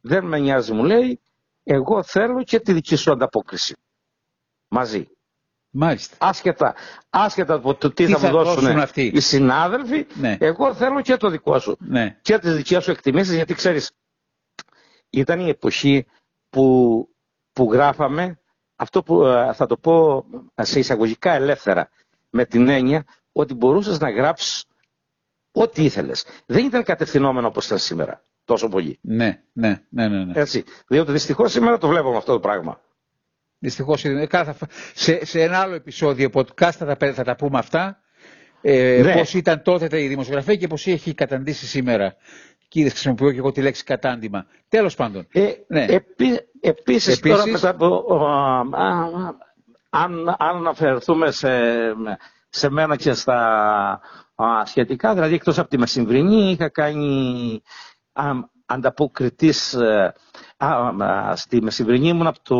δεν 0.00 0.24
με 0.24 0.38
νοιάζει, 0.38 0.72
μου 0.72 0.84
λέει, 0.84 1.20
εγώ 1.62 2.02
θέλω 2.02 2.42
και 2.42 2.60
τη 2.60 2.72
δική 2.72 2.96
σου 2.96 3.12
ανταπόκριση. 3.12 3.76
Μαζί. 4.68 5.06
Μάλιστα. 5.70 6.16
Άσχετα, 6.20 6.74
άσχετα 7.10 7.54
από 7.54 7.74
το 7.74 7.90
τι, 7.92 8.04
Τι 8.06 8.12
θα, 8.12 8.18
θα 8.18 8.26
μου 8.26 8.32
δώσουν 8.32 8.62
δώσουν 8.62 8.78
αυτοί. 8.80 9.10
οι 9.14 9.20
συνάδελφοι, 9.20 10.06
Ναι. 10.14 10.36
εγώ 10.40 10.74
θέλω 10.74 11.00
και 11.00 11.16
το 11.16 11.28
δικό 11.28 11.58
σου. 11.58 11.76
Ναι. 11.80 12.18
Και 12.22 12.38
τις 12.38 12.54
δικές 12.56 12.84
σου 12.84 12.90
εκτιμήσεις, 12.90 13.34
γιατί 13.34 13.54
ξέρεις, 13.54 13.90
ήταν 15.12 15.40
η 15.40 15.48
εποχή 15.48 16.06
που, 16.50 17.08
που 17.52 17.72
γράφαμε 17.72 18.38
αυτό 18.76 19.02
που 19.02 19.24
ε, 19.24 19.52
θα 19.54 19.66
το 19.66 19.76
πω 19.76 20.24
σε 20.62 20.78
εισαγωγικά 20.78 21.32
ελεύθερα 21.32 21.88
με 22.30 22.44
την 22.44 22.68
έννοια 22.68 23.04
ότι 23.32 23.54
μπορούσες 23.54 23.98
να 23.98 24.10
γράψεις 24.10 24.64
ό,τι 25.52 25.84
ήθελες. 25.84 26.24
Δεν 26.46 26.64
ήταν 26.64 26.82
κατευθυνόμενο 26.82 27.46
όπως 27.46 27.66
ήταν 27.66 27.78
σήμερα 27.78 28.24
τόσο 28.44 28.68
πολύ. 28.68 28.98
Ναι, 29.02 29.42
ναι, 29.52 29.82
ναι, 29.88 30.08
ναι. 30.08 30.24
ναι. 30.24 30.40
Έτσι. 30.40 30.64
Διότι 30.88 31.12
δυστυχώς 31.12 31.52
σήμερα 31.52 31.78
το 31.78 31.88
βλέπουμε 31.88 32.16
αυτό 32.16 32.32
το 32.32 32.40
πράγμα. 32.40 32.80
Δυστυχώς 33.58 34.04
σε, 34.94 35.24
σε 35.24 35.42
ένα 35.42 35.58
άλλο 35.58 35.74
επεισόδιο 35.74 36.30
podcast 36.32 36.70
θα 36.72 36.86
τα, 36.86 36.96
πέ- 36.96 37.14
θα 37.14 37.24
τα 37.24 37.36
πούμε 37.36 37.58
αυτά. 37.58 38.00
Ε, 38.60 39.00
Ναι. 39.04 39.12
Πώς 39.12 39.34
ήταν 39.34 39.62
τότε 39.62 40.02
η 40.02 40.08
δημοσιογραφία 40.08 40.56
και 40.56 40.66
πώς 40.66 40.86
έχει 40.86 41.14
καταντήσει 41.14 41.66
σήμερα. 41.66 42.16
Κύριε, 42.72 42.88
χρησιμοποιώ 42.90 43.32
και 43.32 43.38
εγώ 43.38 43.52
τη 43.52 43.62
λέξη 43.62 43.84
κατάντημα. 43.84 44.46
Τέλος 44.68 44.94
πάντων. 44.94 45.26
Ε, 45.32 45.50
Ναι. 45.66 45.84
επί, 45.84 46.40
επίσης, 46.60 47.16
Επίσης- 47.18 47.20
τώρα 47.36 47.46
μετά 47.50 47.68
από, 47.68 48.14
α, 48.14 48.58
α, 48.60 49.34
αν, 49.90 50.28
αν 50.28 50.56
αναφερθούμε 50.56 51.30
σε, 51.30 51.48
σε 52.48 52.70
μένα 52.70 52.96
και 52.96 53.12
στα 53.12 53.36
α, 54.34 54.64
σχετικά, 54.64 55.14
δηλαδή 55.14 55.34
εκτός 55.34 55.58
από 55.58 55.68
τη 55.68 55.78
Μεσημβρινή 55.78 56.50
είχα 56.50 56.68
κάνει 56.68 57.62
α, 58.12 58.30
ανταποκριτής 58.66 59.74
ε, 59.74 60.12
α, 60.56 60.68
α, 61.04 61.36
στη 61.36 61.62
Μεσημβρινή 61.62 62.08
ήμουν 62.08 62.26
από 62.26 62.38
το 62.42 62.56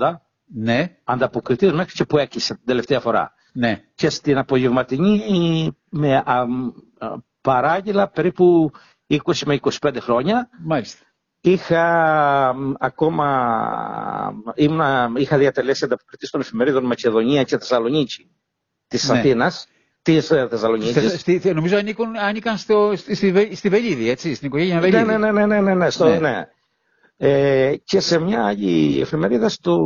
80 0.00 0.12
Ναι, 0.54 0.96
ανταποκριτής 1.04 1.72
μέχρι 1.72 1.92
και 1.94 2.04
που 2.04 2.18
έκλεισε 2.18 2.54
την 2.54 2.64
τελευταία 2.66 3.00
φορά 3.00 3.32
ναι. 3.52 3.82
και 3.94 4.10
στην 4.10 4.38
απογευματινή 4.38 5.76
με 5.90 6.16
α, 6.16 6.46
α, 6.98 7.30
παράγγελα 7.42 8.08
περίπου 8.08 8.70
20 9.08 9.18
με 9.46 9.58
25 9.80 9.96
χρόνια 10.00 10.48
Μάλιστα. 10.64 11.04
Είχα 11.40 12.54
μ, 12.56 12.72
ακόμα 12.78 14.42
ήμουνα, 14.54 15.12
είχα 15.16 15.38
διατελέσει 15.38 15.84
ανταποκριτής 15.84 16.30
των 16.30 16.40
εφημερίδων 16.40 16.84
Μακεδονία 16.84 17.42
και 17.42 17.58
Θεσσαλονίκη 17.58 18.30
της 18.88 19.08
Ναι. 19.08 19.18
Αθήνας, 19.18 19.66
της 20.02 20.30
ε, 20.30 20.34
Θε- 20.36 20.48
Θεσσαλονίκης. 20.50 21.20
στη- 21.20 21.52
νομίζω 21.54 21.76
ανήκουν, 21.76 22.16
ανήκαν 22.18 22.56
στο, 22.56 22.92
στη, 22.96 23.14
στη, 23.14 23.32
Βε- 23.32 23.54
στη 23.56 23.68
Βελίδη, 23.68 24.08
έτσι, 24.08 24.34
στην 24.34 24.46
οικογένεια 24.48 24.74
Ναι, 24.74 24.80
Βελίδη. 24.80 25.04
ναι, 25.04 25.16
ναι, 25.18 25.30
ναι, 25.32 25.46
ναι, 25.46 25.60
ναι, 25.60 25.74
ναι, 25.74 25.90
στο, 25.90 26.08
Ναι. 26.08 26.18
ναι. 26.18 26.46
Ε, 27.16 27.76
και 27.84 28.00
σε 28.00 28.18
μια 28.18 28.44
άλλη 28.46 29.00
εφημερίδα, 29.00 29.48
στο, 29.48 29.78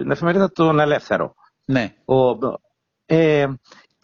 την 0.00 0.10
εφημερίδα 0.10 0.52
των 0.52 0.78
Ελεύθερο. 0.80 1.34
Ναι. 1.64 1.94
Ο, 2.04 2.14
ε, 3.06 3.46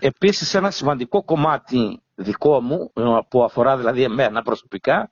επίσης 0.00 0.54
ένα 0.54 0.70
σημαντικό 0.70 1.25
κομμάτι 1.25 2.02
δικό 2.14 2.61
μου, 2.61 2.92
ε, 2.97 3.02
που 3.28 3.44
αφορά 3.44 3.76
δηλαδή 3.76 4.02
εμένα 4.02 4.42
προσωπικά, 4.42 5.11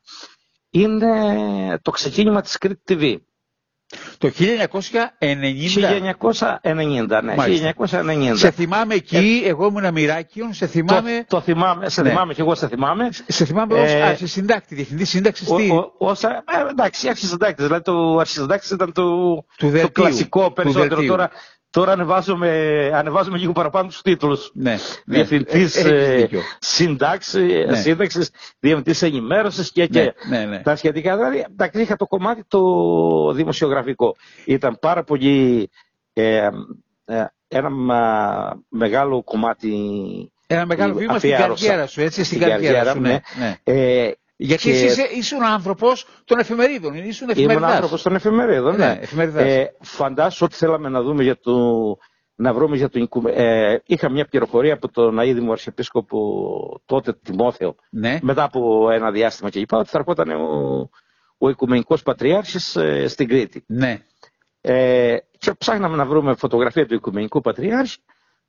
είναι 0.71 1.79
το 1.83 1.91
ξεκίνημα 1.91 2.41
της 2.41 2.59
Κρήτη 2.59 2.83
TV. 2.89 3.17
Το 4.19 4.31
1990. 4.31 4.39
1990, 5.19 7.23
ναι, 7.23 7.35
Μάλιστα. 7.35 7.75
1990. 7.79 8.33
Σε 8.35 8.51
θυμάμαι 8.51 8.95
εκεί, 8.95 9.43
εγώ 9.45 9.67
ήμουν 9.67 9.93
Μοιράκιον, 9.93 10.55
σε 10.55 10.67
θυμάμαι, 10.67 11.25
Το, 11.29 11.37
το 11.37 11.41
θυμάμαι, 11.43 11.89
σε 11.89 12.03
Ναι. 12.03 12.09
θυμάμαι 12.09 12.35
και 12.35 12.41
εγώ 12.41 12.55
σε 12.55 12.69
θυμάμαι. 12.69 13.09
σε 13.27 13.45
θυμάμαι 13.45 13.75
ως 13.81 13.91
Ε, 13.91 14.03
α, 14.03 14.17
σε 14.17 14.27
συντάκτη, 14.27 14.75
διευθυντή 14.75 15.05
σύνταξης 15.05 15.49
Ο, 15.51 15.55
στη, 15.59 15.71
ο, 15.71 15.95
όσα, 15.99 16.31
ε, 16.31 16.71
εντάξει, 16.71 17.09
αρχισυντάκτης, 17.09 17.65
δηλαδή 17.65 17.83
το 17.85 18.17
αρχισυντάκτης 18.19 18.71
ήταν 18.71 18.93
το, 18.93 19.03
του 19.03 19.47
το 19.57 19.69
δελτίου. 19.69 19.91
κλασικό 19.93 20.47
του 20.47 20.53
περισσότερο. 20.53 20.89
δελτίου. 20.89 21.09
Τώρα, 21.09 21.31
τώρα 21.73 21.93
ανεβάζουμε, 21.93 22.51
ανεβάζουμε 22.95 23.39
λίγο 23.39 23.53
παραπάνω 23.53 23.89
τους 23.89 24.03
τίτλους. 24.03 24.51
Ναι, 24.55 24.71
ναι. 24.71 24.79
Διευθυντής 25.17 25.77
Ε, 25.77 25.81
έχεις 25.81 25.85
ε, 25.85 26.15
δίκιο. 26.17 26.41
σύνταξη, 26.59 27.65
Ναι. 27.69 27.77
σύνταξης, 27.77 28.31
διευθυντής 28.61 29.03
ενημέρωσης 29.03 29.73
και, 29.73 29.87
και 29.87 30.15
Ναι, 30.29 30.39
ναι, 30.39 30.45
ναι. 30.45 30.59
τα 30.59 30.77
σχετικά. 30.77 31.17
Δηλαδή, 31.17 31.47
εντάξει, 31.51 31.81
είχα 31.81 31.97
το 31.97 32.07
κομμάτι 32.07 32.45
το 32.49 32.61
δημοσιογραφικό. 33.33 34.17
Ήταν 34.45 34.79
πάρα 34.81 35.05
πολύ 35.05 35.71
ε, 36.13 36.49
ε, 37.05 37.25
ένα 37.49 37.71
μα, 37.71 38.63
μεγάλο 38.69 39.23
κομμάτι 39.25 39.73
Ένα 40.47 40.67
μεγάλο 40.67 40.95
βήμα 40.95 41.19
στην 41.19 41.33
αφιέρωσα. 41.35 41.67
καριέρα 41.67 41.87
σου, 41.87 42.01
έτσι, 42.01 42.25
στην, 42.25 42.39
Στην 42.39 42.49
καριέρα, 42.49 42.63
καριέρα 42.63 42.91
σου, 42.91 42.97
μου, 42.97 43.03
ναι. 43.03 43.21
ναι. 43.39 43.59
ναι. 43.65 43.81
Ε, 43.81 44.13
Γιατί 44.45 44.63
και 44.63 44.71
εσύ 44.71 44.85
είσαι, 44.85 45.03
ήσουν 45.15 45.43
άνθρωπος 45.43 46.07
των 46.25 46.39
εφημερίδων, 46.39 46.95
ήσουν 46.95 47.29
Ήμουν 47.29 47.31
εφημεριδάς. 47.31 47.73
άνθρωπος 47.75 48.03
των 48.03 48.15
εφημερίδων. 48.15 48.77
Ναι, 48.77 48.87
Ναι, 48.87 48.99
εφημεριδάς. 49.01 49.43
Ε, 49.45 49.75
φαντάσου 49.81 50.45
ότι 50.45 50.55
θέλαμε 50.55 50.89
να 50.89 51.03
δούμε 51.03 51.23
για 51.23 51.39
το. 51.41 51.53
Να 52.35 52.53
βρούμε 52.53 52.77
για 52.77 52.89
τον 52.89 53.03
οικουμε- 53.03 53.33
ε, 53.37 53.83
είχα 53.87 54.11
μια 54.11 54.25
πληροφορία 54.27 54.75
από 54.75 54.89
τον 54.91 55.19
αείδημο 55.19 55.53
Αρχιεπίσκοπο 55.53 56.19
τότε 56.87 57.13
Τιμόθεο 57.13 57.75
Ναι, 57.91 58.19
μετά 58.23 58.43
από 58.43 58.91
ένα 58.91 59.11
διάστημα 59.11 59.51
και 59.51 59.59
είπα 59.59 59.79
ότι 59.79 59.89
θα 59.89 59.99
ερχόταν 59.99 60.31
ο, 60.31 60.89
ο 61.39 61.49
Οικουμενικός 61.49 62.03
Πατριάρχης 62.03 62.77
ε, 62.77 63.09
στην 63.09 63.29
Κρήτη. 63.29 63.65
ναι. 63.67 63.99
Ε, 64.61 65.17
και 65.39 65.53
ψάχναμε 65.59 65.97
να 65.97 66.05
βρούμε 66.05 66.35
φωτογραφία 66.35 66.87
του 66.87 66.95
Οικουμενικού 66.95 67.41
Πατριάρχη 67.41 67.97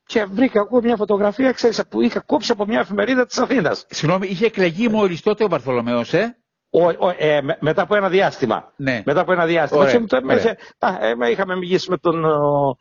και 0.05 0.25
βρήκα 0.25 0.59
εγώ 0.59 0.81
μια 0.81 0.95
φωτογραφία, 0.95 1.51
ξέρεις, 1.51 1.83
που 1.89 2.01
είχα 2.01 2.19
κόψει 2.19 2.51
από 2.51 2.65
μια 2.65 2.79
εφημερίδα 2.79 3.25
της 3.25 3.37
Αθήνας. 3.37 3.85
Συγγνώμη, 3.89 4.27
είχε 4.27 4.45
εκλεγεί 4.45 4.89
μόλις 4.89 5.21
τότε 5.21 5.43
ο 5.43 5.47
Βαρθολομέος, 5.47 6.13
ε; 6.13 6.37
Ο, 6.75 6.85
ο, 6.87 7.13
ε, 7.17 7.41
με- 7.41 7.57
μετά 7.61 7.81
από 7.81 7.95
ένα 7.95 8.09
διάστημα. 8.09 8.73
Ναι. 8.75 9.01
Μετά 9.05 9.19
από 9.19 9.31
ένα 9.31 9.45
διάστημα. 9.45 9.81
Ωραία, 9.81 9.93
Και 9.93 9.99
με 9.99 10.07
το- 10.07 10.21
με- 10.23 10.33
ωραία. 10.33 10.55
α, 10.79 11.05
ε, 11.05 11.15
με- 11.15 11.29
είχαμε 11.29 11.55
μιλήσει 11.55 11.89
με 11.89 11.97
τον. 11.97 12.25
ο, 12.25 12.29
ο, 12.29 12.75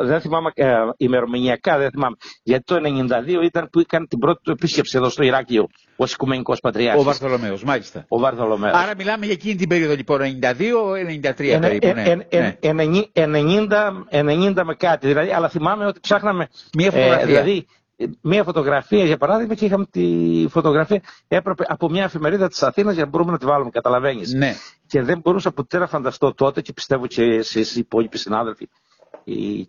δεν 0.00 0.20
θυμάμαι 0.20 0.50
ε, 0.54 0.74
ημερομηνιακά, 0.96 1.78
δεν 1.78 1.90
θυμάμαι. 1.90 2.16
Γιατί 2.42 2.64
το 2.64 2.76
92 2.84 3.44
ήταν 3.44 3.68
που 3.72 3.78
έκανε 3.80 4.06
την 4.06 4.18
πρώτη 4.18 4.40
του 4.42 4.50
επίσκεψη 4.50 4.96
εδώ 4.96 5.08
στο 5.08 5.22
Ηράκλειο 5.22 5.66
ω 5.96 6.04
Οικουμενικός 6.04 6.56
Ο 6.56 6.60
Πατριάρχη. 6.60 7.04
Βαρθολομέος, 7.04 7.64
μάλιστα. 7.64 8.04
Ο 8.08 8.18
Βαρθολομέος. 8.18 8.74
Άρα 8.76 8.92
μιλάμε 8.96 9.24
για 9.24 9.34
εκείνη 9.34 9.54
την 9.54 9.68
περίοδο 9.68 9.94
λοιπόν, 9.94 10.20
92-93 10.20 10.20
Ενα- 11.38 11.58
περίπου, 11.60 11.86
ε, 11.86 11.92
ναι. 11.92 12.02
ε, 12.02 12.18
ε, 12.28 12.40
ναι. 12.40 12.56
ενενή- 12.60 13.10
90, 13.14 14.06
90 14.10 14.62
με 14.64 14.74
κάτι. 14.74 15.06
Δηλαδή, 15.06 15.30
αλλά 15.32 15.48
θυμάμαι 15.48 15.86
ότι 15.86 16.00
ψάχναμε. 16.00 16.48
Μία 16.74 16.90
φωτογραφία. 16.90 17.26
δηλαδή, 17.26 17.66
ε, 17.96 18.04
μία 18.22 18.44
φωτογραφία 18.44 19.04
για 19.04 19.16
παράδειγμα 19.16 19.54
και 19.54 19.64
είχαμε 19.64 19.84
τη 19.90 20.04
φωτογραφία. 20.48 21.00
Έπρεπε 21.28 21.64
από 21.68 21.88
μια 21.90 22.04
εφημερίδα 22.04 22.48
της 22.48 22.62
Αθήνας 22.62 22.94
για 22.94 23.04
να 23.04 23.08
μπορούμε 23.10 23.30
να 23.32 23.38
τη 23.38 23.46
βάλουμε, 23.46 23.70
καταλαβαίνεις. 23.70 24.32
Ναι. 24.32 24.54
Και 24.86 25.02
δεν 25.02 25.18
μπορούσα 25.18 25.50
ποτέ 25.52 25.78
να 25.78 25.86
φανταστώ 25.86 26.34
τότε 26.34 26.60
και 26.60 26.72
πιστεύω 26.72 27.06
και 27.06 27.22
εσείς 27.22 27.76
οι 27.76 27.78
υπόλοιποι 27.78 28.18
συνάδελφοι 28.18 28.64
ε, 28.64 28.79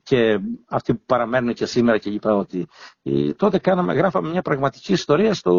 και 0.03 0.39
αυτοί 0.69 0.93
που 0.93 1.01
παραμένουν 1.05 1.53
και 1.53 1.65
σήμερα 1.65 1.97
και 1.97 2.09
είπα 2.09 2.35
ότι 2.35 2.67
ε, 3.03 3.33
τότε 3.33 3.59
κάναμε, 3.59 3.93
γράφαμε 3.93 4.29
μια 4.29 4.41
πραγματική 4.41 4.91
ιστορία 4.93 5.33
στο, 5.33 5.51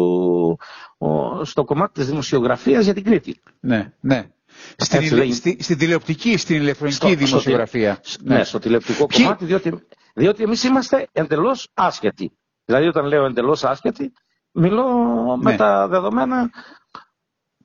ο- 0.97 1.43
στο 1.43 1.63
κομμάτι 1.63 1.93
της 1.93 2.07
δημοσιογραφίας 2.07 2.83
για 2.83 2.93
την 2.93 3.03
Κρήτη. 3.03 3.41
Ναι, 3.59 3.93
ναι. 3.99 4.27
Στην, 4.75 4.97
Έτσι 4.99 5.07
ηλε- 5.13 5.19
λέγει. 5.19 5.33
στη, 5.33 5.57
στην 5.59 5.77
τηλεοπτική, 5.77 6.37
στην 6.37 6.55
ηλεκτρονική 6.55 6.95
Στο- 6.97 7.07
στο 7.07 7.15
δημοσιογραφία. 7.25 7.99
τηλε- 7.99 8.37
Ναι, 8.37 8.43
στο 8.43 8.59
τηλεοπτικό 8.59 9.05
Ποιοι- 9.05 9.23
κομμάτι, 9.23 9.45
διότι, 9.45 9.73
διότι 10.13 10.43
εμείς 10.43 10.63
είμαστε 10.63 11.07
εντελώς 11.11 11.67
άσχετοι. 11.73 12.31
Δηλαδή 12.65 12.87
όταν 12.87 13.05
λέω 13.05 13.25
εντελώς 13.25 13.63
άσχετοι, 13.63 14.11
μιλώ 14.51 14.83
Ναι. 15.41 15.51
με 15.51 15.55
τα 15.57 15.87
δεδομένα 15.87 16.49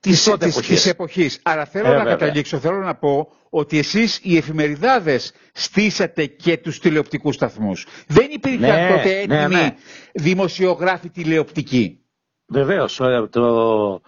της 0.00 0.12
της, 0.12 0.24
τότε 0.24 0.46
της, 0.46 0.54
εποχής. 0.56 0.74
της 0.82 0.86
εποχής. 0.90 1.40
Άρα 1.42 1.64
θέλω 1.66 1.86
Ε, 1.86 1.90
να 1.90 1.96
βέβαια. 1.96 2.16
καταλήξω, 2.16 2.58
θέλω 2.58 2.78
να 2.78 2.94
πω 2.94 3.32
ότι 3.50 3.78
εσείς 3.78 4.20
οι 4.22 4.36
εφημεριδάδες 4.36 5.32
στήσατε 5.52 6.26
και 6.26 6.56
τους 6.56 6.78
τηλεοπτικούς 6.78 7.34
σταθμούς. 7.34 7.86
Δεν 8.06 8.26
υπήρχαν 8.30 8.60
Ναι, 8.82 8.88
τότε 8.88 9.26
ναι, 9.26 9.42
έτοιμοι 9.42 9.60
ναι. 9.60 9.74
δημοσιογράφοι 10.12 11.08
τηλεοπτικοί. 11.10 12.00
Βεβαίως, 12.46 13.00
ε, 13.00 13.26
το, 13.30 14.00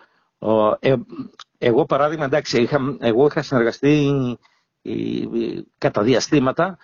ε, 0.80 0.94
εγώ 1.58 1.84
παράδειγμα, 1.84 2.24
εντάξει, 2.24 2.62
είχα, 2.62 2.96
εγώ 3.00 3.26
είχα 3.26 3.42
συνεργαστεί 3.42 4.08
ε, 4.82 4.92
κατά 5.78 6.02
διαστήματα 6.02 6.78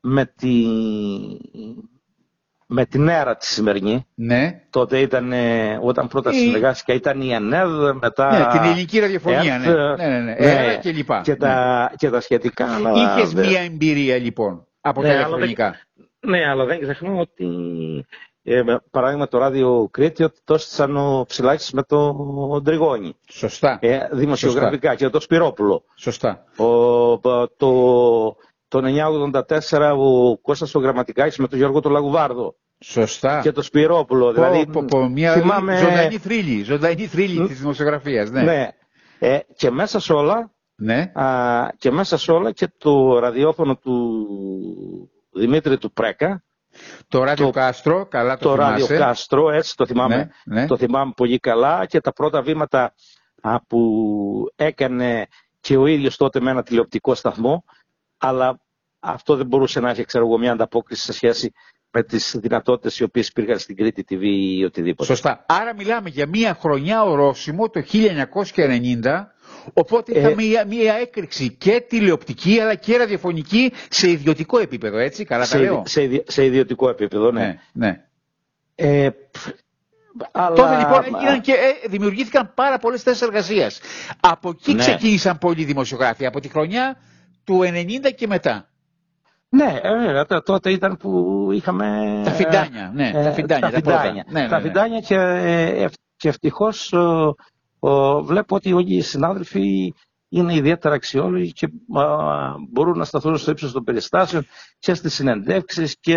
με, 0.00 0.24
τη, 0.36 0.64
με 2.72 2.84
την 2.84 3.08
αίρα 3.08 3.36
τη 3.36 3.46
σημερινή. 3.46 4.06
Ναι. 4.14 4.60
Τότε 4.70 4.98
ήταν, 4.98 5.32
όταν 5.82 6.08
πρώτα 6.08 6.30
η... 6.30 6.34
συνεργάστηκα, 6.34 6.94
ήταν 6.94 7.20
η 7.20 7.32
ΕΝΕΔ, 7.32 7.68
μετά... 8.00 8.38
Ναι, 8.38 8.58
την 8.58 8.70
ελληνική 8.70 8.98
ραδιοφωνία, 8.98 9.58
ναι. 9.58 9.66
ναι. 9.66 9.94
Ναι, 9.94 10.18
ναι, 10.18 10.34
ναι. 10.34 10.76
και 10.76 10.92
λοιπά. 10.92 11.20
Και, 11.20 11.36
τα, 11.36 11.82
ναι. 11.82 11.96
και 11.96 12.10
τα 12.10 12.20
σχετικά. 12.20 12.74
Αλλά... 12.74 12.90
Είχες 12.92 13.34
μία 13.34 13.60
εμπειρία 13.60 14.16
λοιπόν 14.16 14.66
από 14.80 15.02
ναι, 15.02 15.08
τα 15.08 15.14
ηλεκτρονικά. 15.14 15.74
Ναι, 16.20 16.48
αλλά 16.48 16.64
δεν 16.64 16.80
ξεχνώ 16.80 17.18
ότι 17.18 17.46
ε, 18.42 18.62
παράδειγμα 18.90 19.28
το 19.28 19.38
ράδιο 19.38 19.88
Κρήτη 19.90 20.22
ότι 20.22 20.40
το 20.44 20.54
έστησαν 20.54 20.96
ο 20.96 21.24
Ψηλάκης 21.28 21.72
με 21.72 21.82
τον 21.82 22.64
Τριγόνη. 22.64 23.16
Σωστά. 23.28 23.78
Ε, 23.80 24.08
δημοσιογραφικά 24.12 24.88
Σωστά. 24.88 25.04
και 25.04 25.10
τος 25.10 25.22
Σπυρόπουλο. 25.22 25.84
Σωστά. 25.96 26.44
Ο, 26.56 27.18
το, 27.56 28.36
το 28.70 28.80
984 29.70 29.94
ο 29.98 30.38
Κώστας 30.38 30.74
ο 30.74 30.78
Γραμματικάκης 30.78 31.38
με 31.38 31.48
τον 31.48 31.58
Γιώργο 31.58 31.80
τον 31.80 31.92
Λαγουβάρδο. 31.92 32.54
Σωστά. 32.78 33.40
Και 33.40 33.52
το 33.52 33.62
Σπυρόπουλο. 33.62 34.32
Δηλαδή, 34.32 34.66
πω, 34.66 34.84
πω, 34.84 35.08
μια 35.08 35.32
θυμάμαι... 35.32 35.76
ζωντανή 35.76 36.16
θρύλη, 36.16 36.62
ζωντανή 36.62 37.06
θρύλη 37.06 37.46
της 37.46 37.58
δημοσιογραφίας. 37.58 38.30
Ναι. 38.30 38.42
ναι. 38.42 38.68
Ε, 39.18 39.38
και 39.56 39.70
μέσα 39.70 40.00
σε 40.00 40.12
όλα, 40.12 40.52
ναι. 40.74 41.12
α, 41.14 41.68
και 41.78 41.90
μέσα 41.90 42.16
σε 42.16 42.32
όλα 42.32 42.52
και 42.52 42.68
το 42.78 43.18
ραδιόφωνο 43.18 43.76
του 43.76 44.26
Δημήτρη 45.32 45.78
του 45.78 45.92
Πρέκα, 45.92 46.44
το 47.08 47.24
Ράδιο 47.24 47.46
το, 47.46 47.50
Κάστρο, 47.50 48.06
καλά 48.06 48.36
το, 48.36 48.48
το 48.48 48.54
Ράδιο 48.54 48.86
Κάστρο, 48.86 49.50
έτσι 49.50 49.76
το 49.76 49.86
θυμάμαι, 49.86 50.30
ναι, 50.44 50.60
ναι. 50.60 50.66
το 50.66 50.76
θυμάμαι 50.76 51.12
πολύ 51.16 51.38
καλά 51.38 51.86
και 51.86 52.00
τα 52.00 52.12
πρώτα 52.12 52.42
βήματα 52.42 52.94
α, 53.40 53.60
που 53.60 53.80
έκανε 54.56 55.26
και 55.60 55.76
ο 55.76 55.86
ίδιος 55.86 56.16
τότε 56.16 56.40
με 56.40 56.50
ένα 56.50 56.62
τηλεοπτικό 56.62 57.14
σταθμό, 57.14 57.64
αλλά 58.20 58.60
αυτό 59.00 59.36
δεν 59.36 59.46
μπορούσε 59.46 59.80
να 59.80 59.90
έχει 59.90 60.04
ξέρω 60.04 60.26
εγώ, 60.26 60.38
μια 60.38 60.52
ανταπόκριση 60.52 61.02
σε 61.02 61.12
σχέση 61.12 61.52
με 61.90 62.02
τις 62.02 62.36
δυνατότητες 62.40 62.98
οι 62.98 63.02
οποίες 63.02 63.28
υπήρχαν 63.28 63.58
στην 63.58 63.76
Κρήτη 63.76 64.04
TV 64.08 64.22
ή 64.22 64.64
οτιδήποτε. 64.64 65.04
Σωστά. 65.08 65.44
Άρα 65.48 65.74
μιλάμε 65.74 66.08
για 66.08 66.26
μια 66.26 66.54
χρονιά 66.60 67.02
ορόσημο 67.02 67.68
το 67.70 67.82
1990 67.92 69.26
Οπότε 69.72 70.18
είχαμε 70.18 70.34
μια, 70.34 70.66
μια 70.66 70.94
έκρηξη 70.94 71.52
και 71.52 71.84
τηλεοπτική 71.88 72.60
αλλά 72.60 72.74
και 72.74 72.96
ραδιοφωνική 72.96 73.72
σε 73.90 74.10
ιδιωτικό 74.10 74.58
επίπεδο, 74.58 74.98
έτσι, 74.98 75.24
καλά 75.24 75.44
σε, 75.44 75.56
τα 75.56 75.62
λέω. 75.62 75.82
Σε, 75.86 76.22
σε 76.26 76.44
ιδιωτικό 76.44 76.88
επίπεδο, 76.88 77.30
ναι. 77.30 77.40
ναι, 77.40 77.58
ναι. 77.72 78.04
Ε, 78.74 79.10
αλλά... 80.32 80.56
Τότε 80.56 80.76
λοιπόν 80.76 81.04
έγιναν 81.04 81.40
και 81.40 81.52
ε, 81.52 81.88
δημιουργήθηκαν 81.88 82.52
πάρα 82.54 82.78
πολλές 82.78 83.02
θέσεις 83.02 83.22
εργασίας. 83.22 83.80
Από 84.20 84.48
εκεί 84.48 84.74
Ναι. 84.74 84.80
ξεκίνησαν 84.80 85.38
πολλοί 85.38 85.64
δημοσιογράφοι, 85.64 86.26
από 86.26 86.40
τη 86.40 86.48
χρονιά 86.48 86.96
του 87.44 87.60
90 87.62 88.14
και 88.16 88.26
μετά. 88.26 88.64
Ναι, 89.48 89.78
ε, 89.82 90.24
τ- 90.24 90.42
τότε 90.44 90.70
ήταν 90.70 90.96
που 90.96 91.48
είχαμε... 91.52 92.20
Τα 92.24 92.30
φιντάνια, 92.30 92.90
ναι, 92.94 93.08
ε, 93.14 93.22
τα 93.24 93.32
φιντάνια, 93.32 93.70
τα 93.70 93.80
πρώτα. 93.80 93.98
φιντάνια. 93.98 94.24
Ναι, 94.28 94.40
ναι, 94.42 94.48
Τα 94.48 94.56
ναι. 94.56 94.62
φιντάνια 94.62 95.00
και, 95.00 95.14
ε, 95.14 95.82
ευ- 95.82 95.94
και 96.16 96.28
ευτυχώς 96.28 96.92
ε, 96.92 96.98
ε, 97.80 98.20
βλέπω 98.22 98.56
ότι 98.56 98.72
όλοι 98.72 98.94
οι 98.96 99.00
συνάδελφοι 99.00 99.94
είναι 100.28 100.54
ιδιαίτερα 100.54 100.94
αξιόλογοι 100.94 101.52
και 101.52 101.66
α, 101.98 102.04
μπορούν 102.70 102.98
να 102.98 103.04
σταθούν 103.04 103.36
στο 103.36 103.50
ύψος 103.50 103.72
των 103.72 103.84
περιστάσεων 103.84 104.46
και 104.78 104.94
στις 104.94 105.14
συνεντεύξεις 105.14 105.96
και 106.00 106.16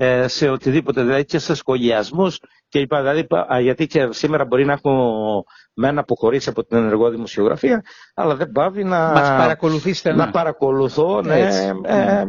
ε, 0.00 0.28
σε 0.28 0.48
οτιδήποτε, 0.48 1.02
δηλαδή 1.02 1.24
και 1.24 1.38
σε 1.38 1.54
σχολιασμούς 1.54 2.40
και 2.68 2.78
λοιπά. 2.78 2.98
Δηλαδή, 3.00 3.26
α, 3.54 3.60
γιατί 3.60 3.86
και 3.86 4.08
σήμερα 4.10 4.44
μπορεί 4.44 4.64
να 4.64 4.72
έχω 4.72 5.44
με 5.74 5.88
ένα 5.88 6.00
αποχωρήσει 6.00 6.48
από 6.48 6.64
την 6.64 6.76
ενεργό 6.76 7.10
δημοσιογραφία, 7.10 7.82
αλλά 8.14 8.34
δεν 8.36 8.50
πάβει 8.52 8.84
να, 8.84 8.98
Μας 9.12 9.28
παρακολουθεί 9.28 9.92
στενά. 9.92 10.24
να 10.24 10.30
παρακολουθώ, 10.30 11.22
ναι, 11.22 11.38
Έτσι. 11.40 11.72
ε, 11.84 12.24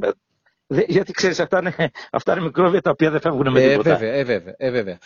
δε- 0.67 0.83
γιατί 0.87 1.11
ξέρεις 1.11 1.39
αυτά 1.39 1.59
είναι, 1.59 1.91
αυτά 2.11 2.31
είναι 2.31 2.41
μικρόβια 2.41 2.81
τα 2.81 2.89
οποία 2.91 3.09
δεν 3.11 3.21
φεύγουν 3.21 3.51
με 3.51 3.61
Ε, 3.63 3.69
τίποτα. 3.69 3.95
βέβαια, 3.95 4.13
ε, 4.13 4.23
βέβαια, 4.23 4.53
ε, 4.57 4.69
βέβαια. 4.71 4.97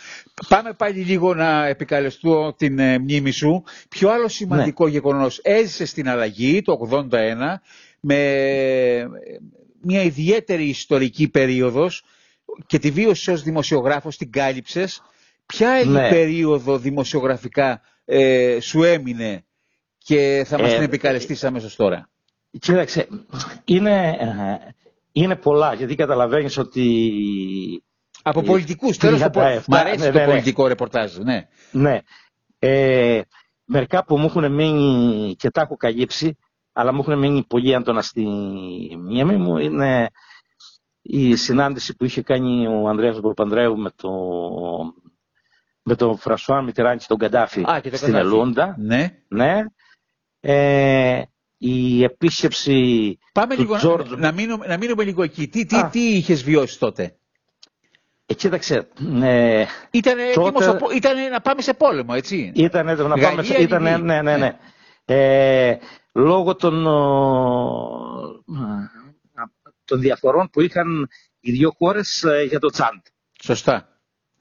Πάμε 0.48 0.72
πάλι 0.72 1.00
λίγο 1.00 1.34
να 1.34 1.66
επικαλεστώ 1.66 2.54
την 2.56 2.78
ε, 2.78 2.98
μνήμη 2.98 3.30
σου. 3.30 3.64
Ποιο 3.88 4.10
άλλο 4.10 4.28
σημαντικό 4.28 4.88
γεγονός 4.88 5.38
έζησε 5.42 5.86
στην 5.86 6.08
αλλαγή 6.08 6.62
το 6.62 6.72
81 6.90 7.60
με 8.00 8.16
ε, 8.16 9.06
μια 9.82 10.02
ιδιαίτερη 10.02 10.64
ιστορική 10.64 11.28
περίοδος 11.28 12.04
και 12.66 12.78
τη 12.78 12.90
βίωση 12.90 13.30
ως 13.30 13.42
δημοσιογράφος, 13.42 14.16
την 14.16 14.30
κάλυψες. 14.32 15.02
Ποια 15.46 15.80
η 15.80 15.86
Ναι. 15.86 16.08
περίοδο 16.08 16.78
δημοσιογραφικά 16.78 17.80
ε, 18.04 18.58
σου 18.60 18.82
έμεινε 18.82 19.44
και 19.98 20.44
θα 20.46 20.58
μας 20.58 20.70
Ε, 20.70 20.74
την 20.74 20.82
επικαλεστείς 20.84 21.44
αμέσως 21.44 21.76
τώρα; 21.76 22.10
Κοίταξε, 22.58 23.08
είναι, 23.64 24.08
ε, 24.08 24.74
είναι 25.12 25.36
πολλά 25.36 25.74
γιατί 25.74 25.94
καταλαβαίνεις 25.94 26.58
ότι 26.58 27.12
Από 28.22 28.40
ε, 28.40 28.42
πολιτικούς, 28.42 28.96
τέλος 28.96 29.20
το 29.20 29.30
πω. 29.30 29.40
37, 29.40 29.60
Μ' 29.66 29.74
αρέσει 29.74 29.98
ναι, 29.98 30.10
το 30.10 30.18
ναι, 30.18 30.24
ναι. 30.24 30.30
πολιτικό 30.30 30.66
ρεπορτάζ, 30.66 31.16
ναι. 31.16 31.48
ναι, 31.70 31.98
ε, 32.58 33.20
μερικά 33.64 34.04
που 34.04 34.18
μου 34.18 34.24
έχουν 34.24 34.52
μείνει 34.52 35.34
και 35.38 35.50
τα 35.50 35.60
έχω 35.60 35.76
καλύψει 35.76 36.36
αλλά 36.72 36.92
μου 36.92 37.00
έχουν 37.00 37.18
μείνει 37.18 37.44
πολύ 37.44 37.72
έντονα 37.72 38.02
στη 38.02 38.22
μνήμη 38.96 39.36
μου 39.36 39.56
είναι 39.58 40.08
η 41.06 41.36
συνάντηση 41.36 41.96
που 41.96 42.04
είχε 42.04 42.22
κάνει 42.22 42.66
ο 42.66 42.88
Ανδρέας 42.88 43.20
Παπανδρέου 43.20 43.76
με 43.78 43.90
το 43.96 44.10
με 45.82 45.94
τον 45.96 46.18
Φρασουά 46.18 46.62
Μιτεράνη 46.62 46.98
και 46.98 47.04
τον 47.08 47.18
Καντάφη 47.18 47.60
Α, 47.70 47.80
και 47.82 47.90
το 47.90 47.96
στην 47.96 48.12
Καντάφη. 48.12 48.26
Ελούντα. 48.34 48.76
Ναι. 48.78 49.18
Ναι. 49.28 49.60
Ε, 50.40 51.22
η 51.58 52.02
επίσκεψη 52.04 53.18
Πάμε 53.32 53.54
του 53.54 53.60
λίγο 53.60 53.76
Τζόρτζ. 53.76 54.10
να, 54.10 54.16
να, 54.18 54.32
μείνουμε, 54.32 54.66
να 54.66 54.76
μείνουμε 54.76 55.04
λίγο 55.04 55.22
εκεί. 55.22 55.48
Τι, 55.48 55.64
τι, 55.66 55.76
Α. 55.76 55.88
τι 55.88 56.00
είχες 56.16 56.42
βιώσει 56.42 56.78
τότε; 56.78 57.16
Ε, 58.26 58.34
κοίταξε, 58.34 58.88
ε, 59.22 59.64
Ήτανε, 59.90 60.22
Τότε- 60.34 60.46
έτοιμος 60.56 60.66
ο 60.66 60.76
πο- 60.76 60.90
ήτανε 60.90 61.28
να 61.28 61.40
πάμε 61.40 61.62
σε 61.62 61.74
πόλεμο, 61.74 62.12
έτσι; 62.16 62.52
ήταν 62.54 62.88
έτοιμος 62.88 63.08
να 63.10 63.14
Γαλλία, 63.16 63.28
πάμε 63.28 63.42
σε... 63.42 63.62
Ήτανε, 63.62 63.90
Λιβύη. 63.90 64.04
ναι, 64.06 64.22
ναι, 64.22 64.36
Ναι. 64.36 64.36
ναι. 64.36 64.56
Ε, 65.04 65.78
λόγω 66.12 66.54
των, 66.54 66.86
ο, 66.86 66.94
των 69.84 70.00
διαφορών 70.00 70.48
που 70.52 70.60
είχαν 70.60 71.08
οι 71.40 71.52
δύο 71.52 71.70
χώρες 71.78 72.22
ε, 72.22 72.42
για 72.48 72.58
το 72.58 72.68
Τσάντ. 72.70 73.00
Σωστά. 73.42 73.88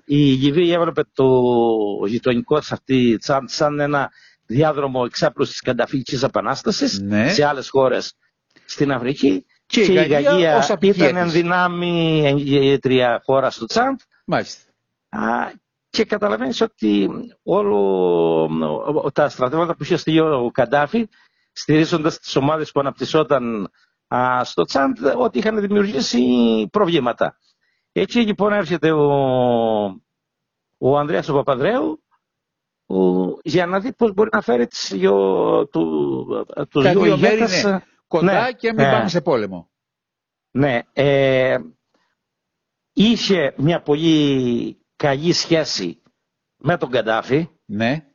Η 0.05 0.15
Λιβύη 0.17 0.71
έβλεπε 0.75 1.01
το 1.13 1.25
γειτονικό 2.07 2.59
της 2.59 2.71
αυτή 2.71 3.17
Τσάντ 3.17 3.49
σαν 3.49 3.79
ένα 3.79 4.09
διάδρομο 4.45 5.03
εξάπλωσης 5.05 5.51
της 5.53 5.61
Κανταφικής 5.61 6.23
Επανάστασης 6.23 6.99
Ναι. 7.01 7.29
σε 7.33 7.45
άλλες 7.45 7.69
χώρες 7.69 8.13
στην 8.65 8.91
Αφρική 8.91 9.45
Και 9.65 9.81
η 9.81 9.93
Γαλλία 9.93 10.57
ως 10.57 10.69
απικία 10.69 11.05
ήταν 11.09 11.17
εν 11.17 11.23
της. 11.23 11.33
δυνάμει 11.33 12.21
εγγυήτρια 12.25 13.21
χώρα 13.25 13.49
στο 13.49 13.65
Τσάντ 13.65 13.99
Μάλιστα. 14.25 14.71
Α, 15.09 15.51
και 15.89 16.03
καταλαβαίνεις 16.05 16.61
ότι 16.61 17.09
όλο 17.43 17.77
ο- 19.03 19.11
τα 19.11 19.29
στρατεύματα 19.29 19.75
που 19.75 19.83
είχε 19.83 19.97
στείλει 19.97 20.19
ο 20.19 20.49
Καντάφη 20.53 21.07
στηρίζοντας 21.51 22.19
τις 22.19 22.35
ομάδες 22.35 22.71
που 22.71 22.79
αναπτυσσόταν 22.79 23.63
α, 23.63 23.69
στο 24.43 24.63
Τσάντ 24.63 24.97
ότι 25.17 25.37
είχαν 25.37 25.59
δημιουργήσει 25.59 26.21
προβλήματα. 26.71 27.37
Έτσι 27.91 28.19
λοιπόν 28.19 28.53
έρχεται 28.53 28.91
ο, 28.91 29.05
ο 30.77 30.97
Ανδρέας 30.97 31.29
ο 31.29 31.33
Παπαδρέου 31.33 32.03
ο, 32.85 33.27
για 33.43 33.65
να 33.65 33.79
δει 33.79 33.93
πώς 33.93 34.13
μπορεί 34.13 34.29
να 34.33 34.41
φέρει 34.41 34.67
τις 34.67 34.91
δυο, 34.93 35.13
του, 35.67 36.25
τους 36.69 36.83
Τα 36.83 36.91
δύο 36.91 37.01
δύο 37.01 37.17
μέρη 37.17 37.35
ηγέτες, 37.35 37.61
είναι 37.63 37.83
κοντά 38.07 38.41
ναι, 38.45 38.51
και 38.51 38.73
μην 38.73 38.85
ναι. 38.85 38.91
πάμε 38.91 39.07
σε 39.09 39.21
πόλεμο. 39.21 39.69
ναι, 40.51 40.79
ε, 40.93 41.57
είχε 42.93 43.53
μια 43.57 43.81
πολύ 43.81 44.77
καλή 44.95 45.33
σχέση 45.33 46.01
με 46.57 46.77
τον 46.77 46.89
Καντάφη, 46.89 47.49
Ναι. 47.65 48.05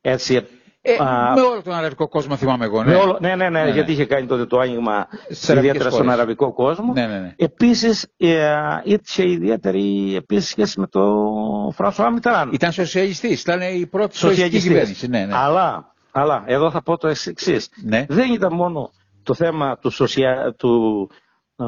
έτσι, 0.00 0.46
Ε, 0.88 1.04
α, 1.04 1.32
με 1.34 1.40
όλο 1.40 1.62
τον 1.62 1.72
αραβικό 1.74 2.08
κόσμο 2.08 2.36
θυμάμαι 2.36 2.64
εγώ. 2.64 2.82
Ναι. 2.82 2.90
με 2.90 2.96
όλο, 2.96 3.18
ναι, 3.20 3.34
ναι, 3.36 3.48
ναι, 3.48 3.62
Ναι, 3.62 3.70
γιατί 3.70 3.86
ναι. 3.88 3.92
είχε 3.92 4.04
κάνει 4.06 4.26
τότε 4.26 4.46
το 4.46 4.58
άνοιγμα 4.58 5.06
Στις 5.10 5.50
αραβικές 5.50 5.56
ιδιαίτερα 5.58 5.90
στον 5.90 6.02
χώρες. 6.02 6.18
αραβικό 6.18 6.52
κόσμο. 6.52 6.92
ναι, 6.92 7.06
ναι, 7.06 7.18
ναι. 7.18 7.32
Επίσης, 7.36 8.08
ε, 8.16 8.56
είχε 8.84 9.28
ιδιαίτερη 9.30 10.14
επίσης 10.16 10.48
σχέση 10.48 10.80
με 10.80 10.86
τον 10.86 11.72
Φρανσουά 11.72 12.10
Μιτεράν. 12.10 12.50
Ήταν 12.52 12.72
σοσιαλιστής, 12.72 13.40
ήταν 13.42 13.60
η 13.60 13.86
πρώτη 13.86 14.16
σοσιαλιστική 14.16 14.56
Σοσιαλιστής. 14.60 14.98
κυβέρνηση. 14.98 15.08
Ναι, 15.08 15.24
ναι. 15.24 15.32
Αλλά, 15.44 15.94
αλλά, 16.12 16.44
εδώ 16.46 16.70
θα 16.70 16.82
πω 16.82 16.96
το 16.96 17.08
εξής. 17.08 17.68
ναι. 17.84 18.06
Δεν 18.08 18.32
ήταν 18.32 18.52
μόνο 18.54 18.90
το 19.22 19.34
θέμα 19.34 19.78
του, 19.78 19.90
σοσια... 19.90 20.54
του, 20.58 21.10
ε, 21.56 21.64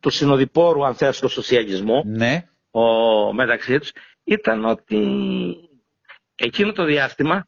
του 0.00 0.10
συνοδοιπόρου, 0.10 0.86
αν 0.86 0.94
θες, 0.94 1.18
του 1.20 1.28
σοσιαλισμού, 1.28 2.02
ναι. 2.04 2.44
ο, 2.70 2.82
μεταξύ 3.32 3.78
τους, 3.78 3.92
ήταν 4.24 4.64
ότι 4.64 5.06
εκείνο 6.34 6.72
το 6.72 6.84
διάστημα 6.84 7.46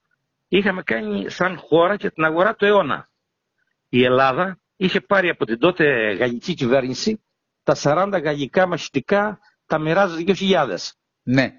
είχαμε 0.48 0.82
κάνει 0.82 1.30
σαν 1.30 1.56
χώρα 1.58 1.96
και 1.96 2.10
την 2.10 2.24
αγορά 2.24 2.54
του 2.54 2.64
αιώνα. 2.64 3.08
Η 3.88 4.04
Ελλάδα 4.04 4.58
είχε 4.76 5.00
πάρει 5.00 5.28
από 5.28 5.44
την 5.44 5.58
τότε 5.58 6.12
γαλλική 6.12 6.54
κυβέρνηση 6.54 7.22
τα 7.62 7.76
40 7.82 8.20
γαλλικά 8.22 8.66
μαχητικά 8.66 9.38
τα 9.66 9.78
μοιράζει 9.78 10.24
2.000 10.26 10.66
Ναι. 11.22 11.52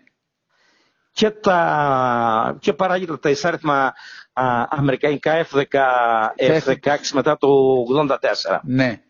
και, 1.12 1.30
τα, 1.32 2.58
και 2.60 2.74
παράλληλα 2.74 3.20
τα 3.20 3.30
εισάριθμα 3.30 3.86
α, 4.34 4.66
αμερικανικά 4.70 5.46
F-10, 5.52 5.64
F-16 6.38 6.96
μετά 7.14 7.38
το 7.38 7.48
84. 8.08 8.18
Ναι. 8.64 9.02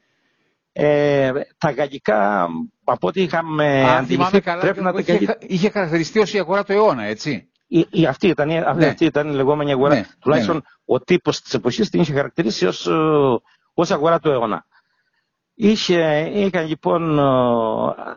Ε, 0.71 1.31
τα 1.57 1.71
γαλλικά, 1.71 2.47
από 2.83 3.07
ό,τι 3.07 3.21
είχαμε 3.21 3.81
Αν 3.81 3.85
αντιληφθεί, 3.89 4.13
θυμάμαι 4.13 4.39
καλά, 4.39 4.61
πρέπει 4.61 4.81
να 4.81 4.93
τα 4.93 4.99
είχε, 4.99 5.11
γαλλικά... 5.11 5.37
είχε 5.39 5.69
χαρακτηριστεί 5.69 6.19
ως 6.19 6.33
η 6.33 6.39
αγορά 6.39 6.63
του 6.63 6.71
αιώνα, 6.71 7.03
έτσι. 7.03 7.48
Η, 7.71 7.86
η, 7.89 8.05
αυτή, 8.05 8.27
ήταν, 8.27 8.49
η- 8.49 8.60
Ναι. 8.75 8.86
αυτή 8.88 9.05
ήταν 9.05 9.27
η 9.27 9.34
λεγόμενη 9.34 9.71
αγορά. 9.71 9.95
Ναι, 9.95 10.05
Τουλάχιστον 10.19 10.55
ναι, 10.55 10.62
ο 10.86 10.99
τύπος 10.99 11.41
της 11.41 11.53
εποχής 11.53 11.89
την 11.89 12.01
είχε 12.01 12.13
χαρακτηρίσει 12.13 12.65
ως, 12.65 12.88
ε, 12.88 12.93
ως 13.73 13.91
αγορά 13.91 14.19
του 14.19 14.29
αιώνα. 14.29 14.65
Είχε, 15.53 16.29
είχαν 16.34 16.67
λοιπόν, 16.67 17.19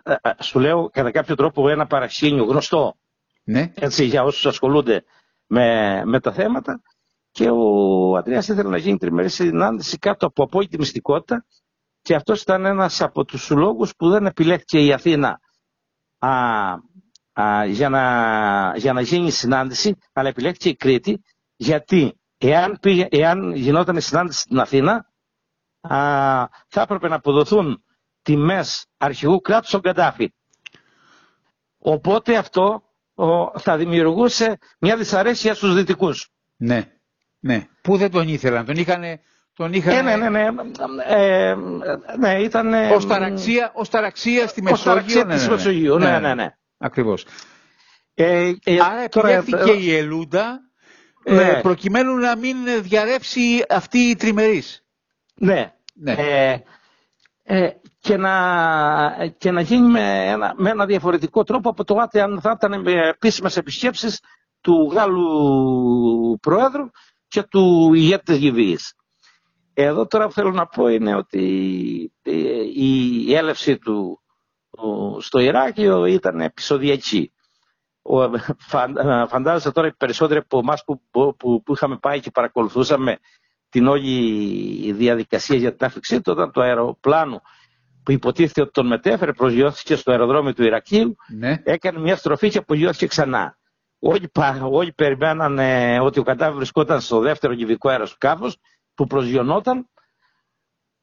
ε, 0.02 0.14
ε, 0.22 0.30
σου 0.42 0.58
λέω, 0.60 0.88
κατά 0.92 1.10
κάποιο 1.10 1.34
τρόπο 1.34 1.68
ένα 1.68 1.86
παρασύνιο 1.86 2.44
γνωστό 2.44 2.94
Ναι. 3.44 3.72
έτσι, 3.74 4.04
για 4.04 4.22
όσους 4.22 4.46
ασχολούνται 4.46 5.04
με, 5.46 6.00
με 6.04 6.20
τα 6.20 6.32
θέματα 6.32 6.80
και 7.30 7.48
ο 7.50 8.16
Αντρέας 8.16 8.48
ήθελε 8.48 8.68
να 8.68 8.76
γίνει 8.76 8.98
τριμερή 8.98 9.28
συνάντηση 9.28 9.98
κάτω 9.98 10.26
από 10.26 10.42
απόλυτη 10.42 10.78
μυστικότητα 10.78 11.44
και 12.02 12.14
αυτός 12.14 12.42
ήταν 12.42 12.64
ένας 12.64 13.00
από 13.00 13.24
τους 13.24 13.50
λόγους 13.50 13.96
που 13.96 14.08
δεν 14.10 14.26
επιλέχθηκε 14.26 14.84
η 14.84 14.92
Αθήνα 14.92 15.40
α, 16.18 16.28
α, 17.32 17.64
για, 17.66 17.88
να, 17.88 18.72
για 18.76 18.92
να 18.92 19.00
γίνει 19.00 19.26
η 19.26 19.30
συνάντηση 19.30 19.96
αλλά 20.12 20.28
επιλέχθηκε 20.28 20.68
η 20.68 20.76
Κρήτη 20.76 21.22
γιατί 21.56 22.20
εάν, 22.38 22.78
πήγε, 22.80 23.06
εάν 23.10 23.52
γινόταν 23.54 23.96
η 23.96 24.00
συνάντηση 24.00 24.40
στην 24.40 24.58
Αθήνα 24.58 24.92
α, 25.80 25.96
θα 26.68 26.80
έπρεπε 26.80 27.08
να 27.08 27.14
αποδοθούν 27.14 27.84
τιμές 28.22 28.86
αρχηγού 28.98 29.40
κράτους 29.40 29.68
στον 29.68 29.80
Καντάφη. 29.80 30.32
Οπότε 31.78 32.36
αυτό 32.36 32.82
ο, 33.14 33.58
θα 33.58 33.76
δημιουργούσε 33.76 34.58
μια 34.78 34.96
δυσαρέσκεια 34.96 35.54
στους 35.54 35.74
δυτικούς. 35.74 36.28
Ναι. 36.56 36.92
Ναι. 37.40 37.66
Πού 37.82 37.96
δεν 37.96 38.10
τον 38.10 38.28
ήθελαν, 38.28 38.64
τον 38.66 38.76
είχαν. 38.76 39.02
Τον 39.54 39.72
είχαν 39.72 39.94
Ε, 39.96 40.02
ναι, 40.02 40.16
ναι, 40.16 40.28
ναι. 40.28 40.48
Ε, 41.06 41.54
ναι, 42.18 42.40
ήταν... 42.40 42.74
ε, 42.74 42.90
Ως 42.94 43.06
ταραξία, 43.06 43.70
ως 43.74 43.88
ταραξία 43.88 44.48
στη 44.48 44.60
ως 44.64 44.70
Μεσόγειο. 44.70 44.92
ταραξία 44.94 45.26
της 45.26 45.48
Μεσογείου. 45.48 45.98
Ναι, 45.98 46.18
ναι, 46.18 46.34
ναι. 46.34 46.56
Ακριβώς. 46.82 47.26
Ε, 48.14 48.52
ε, 48.64 48.80
Άρα 48.80 49.08
τώρα, 49.08 49.28
επιλέχθηκε 49.28 49.70
ε, 49.70 49.82
η 49.82 49.94
Ελούντα 49.96 50.60
Ναι. 51.24 51.42
ε, 51.42 51.60
προκειμένου 51.62 52.16
να 52.16 52.36
μην 52.36 52.56
διαρρεύσει 52.80 53.64
αυτή 53.68 53.98
η 53.98 54.16
τριμερής. 54.16 54.84
Ναι. 55.34 55.72
Ναι. 55.94 56.12
Ε, 56.12 56.56
ε, 57.42 57.70
και, 58.00 58.16
να, 58.16 59.32
και 59.38 59.50
να 59.50 59.60
γίνει 59.60 59.88
με 59.88 60.26
ένα, 60.28 60.54
με 60.56 60.70
ένα 60.70 60.86
διαφορετικό 60.86 61.44
τρόπο 61.44 61.70
από 61.70 61.84
το 61.84 61.94
άτε 61.94 62.22
αν 62.22 62.40
θα 62.40 62.54
ήταν 62.56 62.80
με 62.80 63.08
επίσημες 63.08 63.56
επισκέψεις 63.56 64.20
του 64.60 64.90
Γάλλου 64.92 66.38
Προέδρου 66.40 66.90
και 67.28 67.42
του 67.42 67.94
ηγέτη 67.94 68.24
της 68.24 68.36
Γιβύης. 68.36 68.94
Εδώ 69.74 70.06
τώρα 70.06 70.26
που 70.26 70.32
θέλω 70.32 70.50
να 70.50 70.66
πω 70.66 70.88
είναι 70.88 71.14
ότι 71.14 72.12
ε, 72.22 72.32
η 72.74 73.34
έλευση 73.34 73.78
του 73.78 74.21
ο, 74.21 74.21
στο 75.20 75.38
Ιράκιο 75.38 76.04
ήταν 76.04 76.40
επεισοδιακή. 76.40 77.32
Ο, 78.02 78.30
φαν- 78.58 78.96
ε, 78.98 79.24
φαντάζεσαι 79.28 79.70
τώρα 79.72 79.86
οι 79.86 79.92
περισσότεροι 79.92 80.38
από 80.40 80.58
εμάς 80.58 80.84
που, 80.84 81.02
που, 81.10 81.36
που, 81.38 81.62
που 81.62 81.72
είχαμε 81.72 81.96
πάει 81.98 82.20
και 82.20 82.30
παρακολουθούσαμε 82.30 83.18
την 83.68 83.86
όλη 83.86 84.92
διαδικασία 84.92 85.56
για 85.56 85.74
την 85.76 85.86
άφηξή 85.86 86.20
του 86.20 86.32
όταν 86.32 86.52
το 86.52 86.60
αεροπλάνο 86.60 87.42
που 88.02 88.12
υποτίθεται 88.12 88.60
ότι 88.62 88.70
τον 88.70 88.86
μετέφερε 88.86 89.32
προσγειώθηκε 89.32 89.96
στο 89.96 90.10
αεροδρόμιο 90.10 90.54
του 90.54 90.62
Ιρακίου 90.64 91.16
Ναι. 91.38 91.60
έκανε 91.64 91.98
μια 91.98 92.16
στροφή 92.16 92.48
και 92.48 92.58
απογειώθηκε 92.58 93.06
ξανά. 93.06 93.56
Όλοι, 93.98 94.28
πα- 94.28 94.60
όλοι 94.70 94.92
περιμένανε 94.92 95.98
ότι 96.00 96.18
ο 96.18 96.22
Καντάβη 96.22 96.56
βρισκόταν 96.56 97.00
στο 97.00 97.18
δεύτερο 97.20 97.54
κυβικό 97.54 97.88
αεροσκάφος 97.88 98.56
που 98.94 99.06
προσγειωνόταν. 99.06 99.88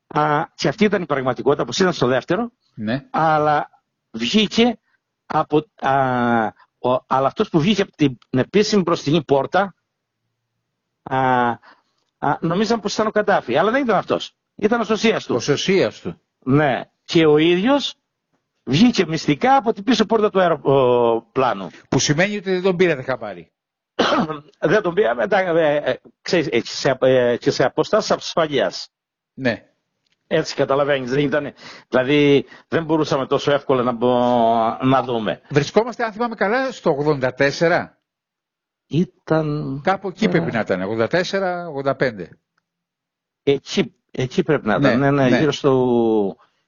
Α, 0.08 0.44
και 0.56 0.68
αυτή 0.68 0.84
ήταν 0.84 1.02
η 1.02 1.06
πραγματικότητα 1.06 1.66
που 1.66 1.72
ήταν 1.80 1.94
στο 1.94 2.08
δεύτερο, 2.08 2.52
ναι. 2.80 3.08
αλλά 3.10 3.70
βγήκε 4.12 4.80
από. 5.26 5.66
Α, 5.76 6.46
ο, 6.80 7.04
αλλά 7.08 7.28
αυτός 7.28 7.50
που 7.50 7.60
βγήκε 7.60 7.82
από 7.82 7.92
την 7.92 8.18
επίσημη 8.30 8.82
μπροστινή 8.82 9.24
πόρτα, 9.24 9.76
α, 11.04 11.50
α, 12.18 12.38
νομίζαν 12.40 12.80
πως 12.80 12.94
ήταν 12.94 13.08
ο 13.08 13.12
Καντάφη, 13.12 13.58
αλλά 13.58 13.72
δεν 13.72 13.84
ήταν 13.84 13.96
αυτός. 13.96 14.34
Ήταν 14.56 14.80
ο 14.82 14.84
σωσίας 14.84 15.26
του. 15.26 15.36
Ο 15.36 15.40
σωσίας 15.40 16.00
του. 16.00 16.22
Ναι. 16.40 16.82
Και 17.04 17.26
ο 17.26 17.38
ίδιος 17.38 17.96
βγήκε 18.64 19.06
μυστικά 19.06 19.56
από 19.56 19.74
την 19.74 19.84
πίσω 19.84 20.06
πόρτα 20.06 20.30
του 20.30 20.40
αεροπλάνου. 20.40 21.70
Που 21.90 22.00
σημαίνει 22.00 22.38
ότι 22.38 22.52
δεν 22.52 22.62
τον 22.62 22.76
πήρατε 22.76 23.02
χαμπάρι. 23.02 23.52
δεν 24.72 24.82
τον 24.82 24.94
πήραμε, 24.94 25.24
εντάξει, 25.24 25.52
ε, 25.56 25.76
ε, 25.76 25.96
ξέρεις, 26.22 26.48
ε, 26.48 26.60
και 26.60 26.70
σε, 26.70 26.98
ε, 27.00 27.38
και 27.38 27.52
σε 27.52 27.64
αποστάσεις 27.64 28.12
ασφαλείας. 28.12 28.90
Ναι. 29.34 29.69
Έτσι 30.32 30.56
καταλαβαίνεις, 30.56 31.10
δεν 31.12 31.20
ήταν, 31.20 31.54
δηλαδή 31.90 32.46
δεν 32.68 32.84
μπορούσαμε 32.84 33.26
τόσο 33.28 33.52
εύκολα 33.52 33.84
να, 33.84 33.92
μπο- 33.92 34.78
να 34.84 35.04
δούμε. 35.04 35.42
Βρισκόμαστε, 35.50 36.04
αν 36.04 36.12
θυμάμαι 36.12 36.36
καλά, 36.36 36.72
στο 36.72 36.98
84. 37.38 37.86
Ήταν 38.88 39.80
Κάπου 39.84 40.08
εκεί 40.08 40.26
Ε. 40.26 40.28
πρέπει 40.28 40.52
να 40.52 40.60
ήταν. 40.60 40.82
84-85. 40.82 42.26
εκεί, 43.44 43.96
εκεί 44.12 44.44
πρέπει 44.44 44.68
να 44.68 44.80
Ναι, 44.80 44.88
ήταν, 44.88 45.00
ναι, 45.00 45.12
ναι, 45.12 45.30
ναι. 45.30 45.38
Γύρω, 45.38 45.52
στο, 45.52 45.88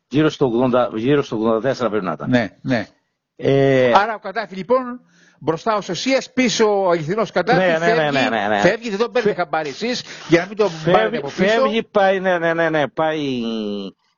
γύρω, 0.10 0.30
στο 0.30 0.69
80, 0.74 0.89
γύρω 0.95 1.21
στο 1.21 1.56
84 1.56 1.62
πρέπει 1.89 2.06
να 2.06 2.12
ήταν. 2.12 2.30
Ναι, 2.30 2.58
ναι. 2.62 2.88
Ε, 3.36 3.91
Άρα 3.95 4.15
ο 4.15 4.19
Καντάφη 4.19 4.56
λοιπόν 4.56 5.02
μπροστά 5.43 5.75
ο 5.75 5.82
Σωσίας, 5.82 6.34
πίσω 6.34 6.84
ο 6.86 6.89
αληθινός 6.89 7.32
Καντάφη 7.32 7.60
Ναι, 7.60 7.65
ναι, 7.65 7.77
ναι, 7.77 7.86
φεύγει, 8.01 8.12
ναι, 8.19 8.30
ναι, 8.30 8.47
ναι. 8.47 8.60
φεύγει, 8.60 8.89
δεν 8.89 8.99
τον 8.99 9.12
παίρνετε 9.12 9.36
χαμπάρι 9.36 9.69
εσείς 9.69 10.04
για 10.30 10.39
να 10.41 10.47
μην 10.47 10.58
τον 10.58 10.69
πάρετε 10.86 11.01
Φεύγει, 11.01 11.17
από 11.17 11.27
πίσω. 11.27 11.62
φεύγει, 11.62 11.84
πάει, 11.84 12.19
ναι, 12.19 12.38
ναι, 12.38 12.54
ναι, 12.54 12.69
ναι, 12.69 12.88
πάει, 12.88 13.41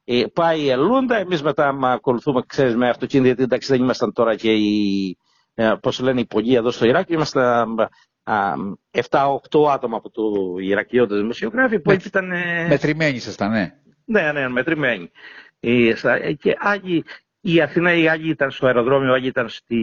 ε, 0.06 0.24
πάει 0.34 0.62
η 0.62 0.70
Ελούντα, 0.70 1.18
εμείς 1.18 1.44
μετά 1.44 1.72
μα 1.72 1.92
ακολουθούμε, 1.92 2.44
ξέρεις, 2.48 2.76
με 2.76 2.90
αυτοκίνητα, 2.90 3.28
γιατί 3.28 3.44
εντάξει 3.44 3.72
δεν 3.72 3.82
ήμασταν 3.82 4.14
τώρα 4.14 4.36
και 4.36 4.52
οι, 4.54 5.18
ε, 5.54 5.74
πώς 5.82 6.00
λένε, 6.00 6.20
οι 6.20 6.26
πολλοί 6.26 6.56
εδώ 6.56 6.72
στο 6.72 6.86
Ιράκ, 6.86 7.10
ήμασταν 7.10 7.80
α, 8.24 8.54
7-8 8.92 9.70
άτομα 9.72 9.98
από 9.98 10.10
το 10.10 10.24
Ιρακιώτες 10.60 11.18
δημοσιογράφοι, 11.18 11.76
που 11.80 11.90
Με- 11.90 11.94
έτσι 11.94 12.08
ήταν, 12.08 12.32
ε, 12.32 12.66
Μετρημένοι 12.70 13.16
ήσασταν, 13.16 13.52
ναι. 13.52 13.74
ναι, 14.06 14.32
ναι, 14.32 14.50
μετρημένοι. 14.50 15.12
Ε, 15.60 15.96
στα- 15.96 16.16
ε, 16.24 16.34
και 16.34 16.56
άλλοι, 16.60 17.04
η 17.42 17.62
Αθηνά, 17.62 17.94
οι 17.94 18.08
άλλοι 18.08 18.30
ήταν 18.30 18.52
στο 18.52 18.66
αεροδρόμιο, 18.66 19.14
άλλοι 19.14 19.28
ήταν 19.28 19.50
στη 19.50 19.78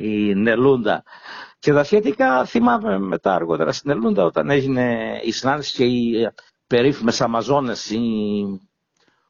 η 0.00 0.34
Νελούντα. 0.34 1.02
Και 1.58 1.72
τα 1.72 1.84
σχετικά 1.84 2.44
θυμάμαι 2.44 2.98
μετά 2.98 3.34
αργότερα 3.34 3.72
στην 3.72 3.90
Νελούντα 3.90 4.24
όταν 4.24 4.50
έγινε 4.50 4.98
η 5.24 5.30
συνάντηση 5.32 5.76
και 5.76 5.84
οι 5.84 6.22
ε, 6.22 6.34
περίφημες 6.66 7.20
Αμαζόνες, 7.20 7.90
οι, 7.90 8.60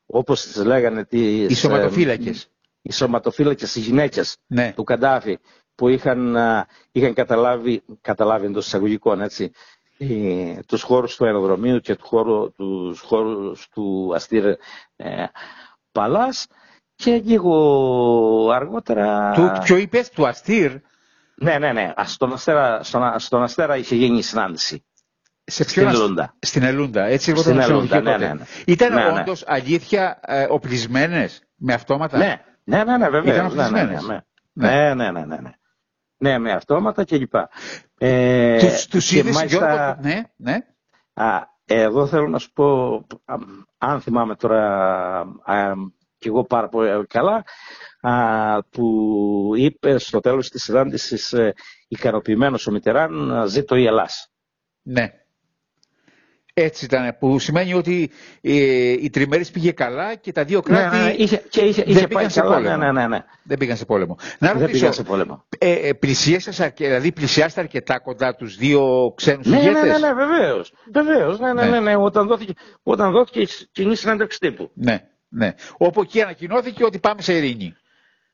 όπως 0.06 0.42
τις 0.42 0.56
λέγανε, 0.64 1.04
τις, 1.04 1.50
Οι 1.50 1.54
σωματοφύλακες. 1.54 2.42
ε, 2.42 2.48
οι 2.82 2.92
σωματοφύλακες, 2.92 3.74
οι 3.76 3.80
γυναίκες 3.80 4.36
Ναι. 4.46 4.72
του 4.76 4.84
Καντάφη 4.84 5.38
που 5.74 5.88
είχαν, 5.88 6.36
α, 6.36 6.66
είχαν 6.92 7.14
καταλάβει, 7.14 7.82
καταλάβει 8.00 8.46
εντός 8.46 8.66
εισαγωγικών 8.66 9.20
έτσι, 9.20 9.50
ε, 9.98 10.58
τους 10.66 10.82
χώρους 10.82 11.16
του 11.16 11.24
αεροδρομίου 11.24 11.78
και 11.80 11.94
του 11.96 12.04
χώρου, 12.06 12.52
τους 12.52 13.00
χώρους 13.00 13.68
του 13.68 14.12
Αστήρ 14.14 14.44
ε, 14.96 15.24
Παλάς 15.92 16.46
και 17.02 17.22
λίγο 17.24 18.50
αργότερα... 18.54 19.32
Του, 19.34 19.52
ποιο 19.64 19.76
είπες, 19.76 20.10
του 20.10 20.26
Αστήρ, 20.26 20.72
Ναι, 21.34 21.58
ναι, 21.58 21.72
ναι. 21.72 21.92
Α, 21.96 22.04
Στον 22.06 22.32
Αστέρα, 22.32 22.82
στον, 22.82 23.02
Α- 23.04 23.18
στον 23.18 23.42
Αστέρα 23.42 23.76
είχε 23.76 23.94
γίνει 23.94 24.18
η 24.18 24.22
συνάντηση. 24.22 24.84
σε 25.44 25.62
Στην 25.62 25.74
ποιον 25.74 25.88
ασ- 25.88 25.96
Ελούντα. 26.02 26.34
Στην 26.40 26.62
Ελούντα, 26.62 27.04
έτσι 27.04 27.30
εγώ 27.30 27.40
Στην 27.40 27.54
το 27.54 27.60
Ελούντα, 27.60 27.86
ξενοδοχείο 27.86 28.10
ναι, 28.10 28.18
τότε. 28.18 28.26
ναι, 28.26 28.34
ναι. 28.34 28.44
Ήταν 28.66 28.94
Ναι, 28.94 29.02
ναι. 29.10 29.20
όντως 29.20 29.44
αλήθεια 29.46 30.20
ε, 30.22 30.46
οπλισμένες 30.50 31.42
με 31.56 31.72
αυτόματα; 31.72 32.18
Ναι, 32.18 32.40
ναι, 32.64 32.84
ναι, 32.84 32.96
ναι, 32.96 33.08
βέβαια. 33.08 33.34
Ήταν 33.34 33.46
Ναι, 33.46 33.62
ναι, 33.62 33.68
ναι, 33.70 33.80
αφισμένες. 33.80 34.06
ναι. 34.06 34.20
Ναι. 34.52 34.68
Ναι, 34.68 34.94
ναι, 34.94 35.10
ναι, 35.10 35.24
ναι, 35.26 35.36
ναι. 35.40 35.50
Ναι, 36.18 36.38
με 36.38 36.52
αυτόματα 36.52 37.04
κλπ. 37.04 37.34
Ε, 37.98 38.58
Τους, 38.58 38.86
τους 38.86 39.08
και 39.08 39.18
είδες, 39.18 39.34
μάλιστα- 39.34 39.66
Γιώργο, 39.74 39.96
ναι, 40.00 40.22
ναι. 40.36 40.58
Α, 41.24 41.42
εγώ 41.64 42.06
θέλω 42.06 42.28
να 42.28 42.38
σου 42.38 42.52
πω, 42.52 42.94
α, 43.24 43.34
αν 43.78 44.00
θυμάμαι 44.00 44.34
τώρα 44.36 45.24
α, 46.18 46.20
κι 46.20 46.28
εγώ 46.28 46.44
πάρα 46.44 46.68
πολύ 46.68 47.06
καλά, 47.06 47.44
α, 48.00 48.62
που 48.70 49.52
είπε 49.56 49.98
στο 49.98 50.20
τέλος 50.20 50.48
της 50.48 50.62
συνάντησης 50.62 51.32
ε, 51.32 51.54
ικανοποιημένος 51.88 52.66
ο 52.66 52.70
Μιτεράν, 52.70 53.32
α, 53.32 53.46
ζήτω 53.46 53.76
η 53.76 53.86
Ελλάς. 53.86 54.30
Ναι. 54.82 55.10
Έτσι 56.60 56.84
ήταν, 56.84 57.16
που 57.18 57.38
σημαίνει 57.38 57.74
ότι 57.74 58.10
ε, 58.40 58.52
η 58.90 59.10
τριμέρης 59.10 59.50
πήγε 59.50 59.72
καλά 59.72 60.14
και 60.14 60.32
τα 60.32 60.44
δύο 60.44 60.60
κράτη 60.60 60.96
Ναι, 60.96 61.02
ναι, 61.04 61.10
είχε, 61.16 61.36
και 61.48 61.60
είχε, 61.60 61.82
δεν 61.82 61.90
είχε 61.96 62.06
πήγαν 62.06 62.22
πάει 62.22 62.28
σε 62.32 62.40
καλά, 62.40 62.54
πόλεμο. 62.54 62.76
ναι, 62.76 62.92
ναι, 62.92 63.00
ναι, 63.00 63.06
ναι. 63.08 63.24
δεν 63.42 63.58
πήγαν 63.58 63.76
σε 63.76 63.84
πόλεμο. 63.84 64.16
Να 64.38 64.48
Δεν 64.52 64.60
ρωτήσω, 64.60 64.78
πήγαν 64.78 64.92
σε 64.92 65.02
πόλεμο. 65.02 65.44
ε, 65.58 65.72
ε, 65.88 65.92
πλησίασες 65.92 66.60
αρκε- 66.60 66.86
δηλαδή 66.86 67.12
πλησιάστε 67.12 67.60
αρκετά 67.60 67.98
κοντά 67.98 68.34
τους 68.34 68.56
δύο 68.56 69.12
ξένους 69.16 69.46
Ναι, 69.46 69.56
ναι, 69.56 69.62
ηγέτες; 69.62 69.82
ναι, 70.00 70.08
ναι, 70.08 70.14
βεβαίως. 70.14 70.72
Βεβαίως, 70.92 71.38
ναι, 71.38 71.52
ναι, 71.52 71.62
Ναι. 71.62 71.68
ναι, 71.70 71.80
ναι, 71.80 71.96
όταν 71.96 72.26
δόθηκε, 72.26 72.52
όταν 72.82 73.10
δόθηκε 73.12 73.40
η 73.40 73.48
κοινή 73.72 73.96
συνέντευξη 73.96 74.38
τύπου. 74.38 74.70
ναι, 74.74 75.08
ναι. 75.28 75.54
Όπου 75.76 76.00
εκεί 76.00 76.22
ανακοινώθηκε 76.22 76.84
ότι 76.84 76.98
πάμε 76.98 77.22
σε 77.22 77.36
ειρήνη. 77.36 77.74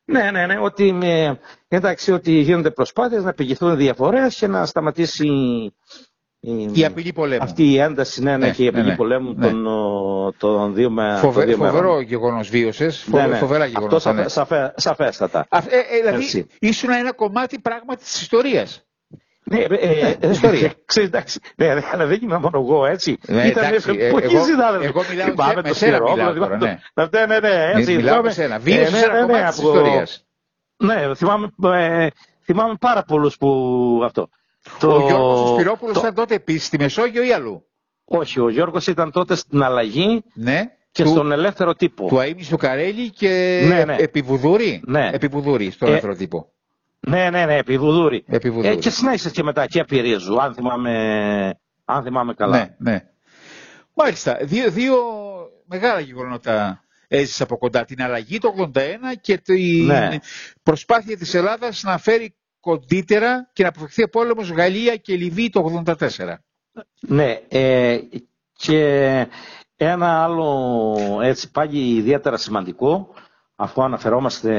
Ναι, 0.04 0.30
ναι, 0.30 0.46
ναι, 0.46 0.58
ότι, 0.58 0.92
με, 0.92 1.38
εντάξει, 1.68 2.12
ότι 2.12 2.32
γίνονται 2.32 2.70
προσπάθειες 2.70 3.24
να 3.24 3.32
πηγηθούν 3.32 3.76
διαφορές 3.76 4.34
και 4.36 4.46
να 4.46 4.66
σταματήσει 4.66 5.28
Η 6.72 6.84
απειλή 6.84 7.12
πολέμου. 7.12 7.42
Αυτή 7.42 7.70
η 7.70 7.78
ένταση, 7.78 8.22
ναι, 8.22 8.30
ναι, 8.36 8.46
Ναι, 8.46 8.52
και 8.52 8.64
η 8.64 8.68
απειλή 8.68 8.82
ναι, 8.84 8.90
ναι. 8.90 8.96
πολέμου 8.96 9.32
Ναι. 9.34 9.46
των, 9.48 9.66
ο, 9.66 10.32
των 10.38 10.74
δύο, 10.74 10.90
με, 10.90 11.16
Φοβε- 11.16 11.34
των 11.36 11.46
δύο 11.46 11.56
φοβερό 11.56 11.88
μερών. 11.88 12.02
γεγονός 12.02 12.48
βίωσες. 12.48 13.06
Ναι, 13.10 13.26
ναι. 13.26 13.36
Φοβερά 13.36 13.64
Αυτό 13.64 13.78
γεγονότα. 13.78 13.98
σαφέ, 14.00 14.22
Ναι. 14.22 14.28
σαφέ, 14.28 14.74
σαφέστατα. 14.76 15.46
Α, 15.48 15.58
ε, 15.58 15.76
ε, 15.76 15.98
δηλαδή, 16.00 16.22
Έτσι. 16.22 16.46
ήσουν 16.60 16.90
ένα 16.90 17.12
κομμάτι 17.12 17.58
πράγματι 17.58 18.02
της 18.02 18.20
ιστορίας. 18.20 18.84
Ναι, 19.44 19.58
ε, 19.58 20.16
ε, 20.20 20.30
ιστορία. 20.30 20.72
Ξέρεις, 20.86 21.08
εντάξει, 21.08 21.38
ναι, 21.56 21.74
ναι, 21.74 21.80
αλλά 21.92 22.06
δεν 22.06 22.18
είμαι 22.22 22.38
μόνο 22.38 22.58
εγώ, 22.58 22.86
έτσι. 22.86 23.18
Ναι, 23.26 23.46
Ήταν 23.46 23.64
εντάξει, 23.64 23.90
ε, 23.98 24.10
πολλοί 24.10 24.24
εγώ- 24.24 24.44
συνάδελφοι. 24.44 24.86
εγώ 24.86 25.02
μιλάω 25.10 25.26
Θυμάμαι 25.30 25.50
σε- 25.50 25.56
με 25.56 25.62
το 25.62 25.74
σένα 25.74 25.96
Σπυρόπουλο, 25.96 26.14
μιλάω 26.16 26.32
θυμάμαι 26.32 26.58
τώρα, 26.58 26.78
το- 26.94 27.00
ναι. 27.18 27.26
Ναι, 27.26 27.26
ναι, 27.40 27.48
ναι, 27.48 27.70
έτσι. 27.78 27.94
Μιλάω 27.94 28.00
θυμάμαι- 28.08 28.24
με 28.24 28.30
σένα. 28.32 28.54
ε, 28.54 28.58
Βίωσες 28.58 28.92
ναι, 28.92 28.98
ένα 28.98 29.12
ναι, 29.12 29.20
ναι, 29.20 29.26
κομμάτι 29.26 29.48
της 29.48 29.58
από- 29.58 29.68
ιστορίας. 29.68 30.24
Ναι, 30.76 31.14
θυμάμαι, 31.14 31.50
ε, 31.62 32.06
θυμάμαι 32.44 32.74
πάρα 32.80 33.02
πολλούς 33.02 33.36
που 33.36 33.48
αυτό. 34.04 34.28
Ο 34.82 35.06
Γιώργος 35.06 35.48
Σπυρόπουλος 35.48 35.94
το- 35.94 36.00
ήταν 36.00 36.14
τότε 36.14 36.34
επίσης 36.34 36.66
στη 36.66 36.78
Μεσόγειο 36.78 37.22
ή 37.22 37.32
αλλού; 37.32 37.66
Όχι, 38.04 38.40
ο 38.40 38.48
Γιώργος 38.48 38.86
ήταν 38.86 39.10
τότε 39.10 39.34
στην 39.34 39.62
αλλαγή 39.62 40.22
Ναι. 40.34 40.62
και 40.92 41.02
του, 41.02 41.08
στον 41.08 41.32
ελεύθερο 41.32 41.74
τύπο. 41.74 42.06
του 42.06 42.20
Αίμνη 42.20 42.46
του 42.50 42.56
Καρέλη 42.56 43.10
και 43.10 43.62
Ναι, 43.68 43.84
ναι. 43.84 43.96
Επιβουδούρη. 43.98 44.82
Ναι. 44.86 45.10
Επιβουδούρη 45.12 45.70
στον 45.70 45.88
Ε, 45.88 45.90
ελεύθερο 45.90 46.14
τύπο. 46.14 46.52
Ναι, 47.06 47.30
ναι, 47.30 47.44
ναι, 47.46 47.56
επί 47.56 47.78
Βουδούρη. 47.78 48.24
Επί 48.26 48.50
Βουδούρη. 48.50 48.68
Ε, 48.68 48.76
και 48.76 48.90
συνέχισε 48.90 49.30
και 49.30 49.42
μετά 49.42 49.66
και 49.66 49.80
επί 49.80 50.00
Ρίζου, 50.00 50.40
αν 50.42 50.54
θυμάμαι, 50.54 51.58
αν 51.84 52.02
θυμάμαι 52.02 52.34
καλά. 52.34 52.56
Ναι, 52.56 52.74
ναι. 52.90 53.04
Μάλιστα. 53.94 54.38
Δύο, 54.42 54.70
δύο 54.70 54.96
μεγάλα 55.64 56.00
γεγονότα 56.00 56.84
έζησες 57.08 57.40
από 57.40 57.58
κοντά. 57.58 57.84
Την 57.84 58.02
αλλαγή 58.02 58.38
το 58.38 58.54
81 58.74 58.80
και 59.20 59.38
την 59.38 59.84
Ναι. 59.86 60.08
προσπάθεια 60.62 61.16
της 61.16 61.34
Ελλάδας 61.34 61.82
να 61.82 61.98
φέρει 61.98 62.34
κοντύτερα 62.60 63.50
και 63.52 63.62
να 63.62 63.68
αποφευχθεί 63.68 64.08
πόλεμος 64.08 64.50
Γαλλία 64.50 64.96
και 64.96 65.16
Λιβύη 65.16 65.50
το 65.50 65.82
84. 65.84 66.34
Ναι, 67.00 67.40
ε, 67.48 67.98
και 68.52 68.80
ένα 69.76 70.22
άλλο 70.22 71.20
έτσι 71.22 71.50
πάλι 71.50 71.94
ιδιαίτερα 71.96 72.36
σημαντικό, 72.36 73.08
αφού 73.56 73.82
αναφερόμαστε 73.82 74.50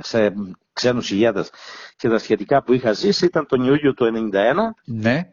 σε 0.00 0.34
ξένους 0.72 1.10
ηγέτες 1.10 1.50
και 1.96 2.08
τα 2.08 2.18
σχετικά 2.18 2.62
που 2.62 2.72
είχα 2.72 2.92
ζήσει, 2.92 3.24
ήταν 3.24 3.46
τον 3.46 3.64
Ιούλιο 3.64 3.94
του 3.94 4.04
1991, 4.04 4.74
Ναι. 4.84 5.28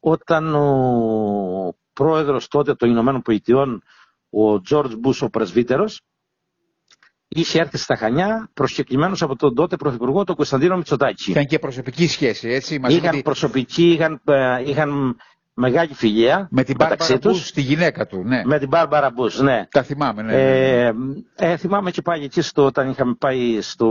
όταν 0.00 0.54
ο 0.54 1.74
πρόεδρος 1.92 2.48
τότε 2.48 2.74
των 2.74 2.90
Ηνωμένων 2.90 3.22
Πολιτειών, 3.22 3.82
ο 4.30 4.60
Τζόρτζ 4.60 4.94
Μπούς 4.94 5.22
ο 5.22 5.28
πρεσβύτερος, 5.30 6.02
είχε 7.28 7.60
έρθει 7.60 7.76
στα 7.78 7.96
Χανιά 7.96 8.50
προσκεκλημένος 8.54 9.22
από 9.22 9.36
τον 9.36 9.54
τότε 9.54 9.76
πρωθυπουργό, 9.76 10.24
τον 10.24 10.36
Κωνσταντίνο 10.36 10.76
Μητσοτάκη. 10.76 11.30
Είχαν 11.30 11.46
και 11.46 11.58
προσωπική 11.58 12.06
σχέση, 12.06 12.48
έτσι, 12.48 12.78
μαζί 12.78 12.96
Είχαν 12.96 13.10
με, 13.10 13.16
τη, 13.16 13.22
προσωπική, 13.22 13.90
είχαν, 13.90 14.20
ε, 14.24 14.62
είχαν 14.70 15.16
μεγάλη 15.58 15.94
φιλία 15.94 16.48
με 16.50 16.62
την 16.64 16.76
μεταξύ 16.78 17.12
Μπάρμπαρα 17.12 17.30
τους. 17.30 17.40
Μπούς, 17.40 17.50
τη 17.52 17.60
γυναίκα 17.60 18.06
του. 18.06 18.22
Ναι. 18.24 18.42
Με 18.44 18.58
την 18.58 18.68
Μπάρμπαρα 18.68 19.10
Μπούς, 19.10 19.40
ναι. 19.40 19.66
Τα 19.70 19.82
θυμάμαι, 19.82 20.22
ναι. 20.22 20.32
ναι, 20.32 20.42
ναι. 20.42 20.86
Ε, 21.36 21.52
ε, 21.52 21.56
θυμάμαι 21.56 21.90
και 21.90 22.02
πάλι 22.02 22.24
εκεί 22.24 22.40
στο, 22.40 22.64
όταν 22.64 22.90
είχαμε 22.90 23.14
πάει 23.18 23.60
στο 23.60 23.86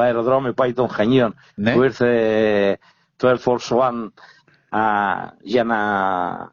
αεροδρόμιο 0.00 0.52
πάλι 0.52 0.72
των 0.72 0.88
Χανίων 0.88 1.34
Ναι. 1.54 1.72
που 1.72 1.82
ήρθε 1.82 2.78
το 3.16 3.30
Air 3.30 3.38
Force 3.52 3.76
One 3.78 4.08
α, 4.68 4.80
για, 5.42 5.64
να, 5.64 5.76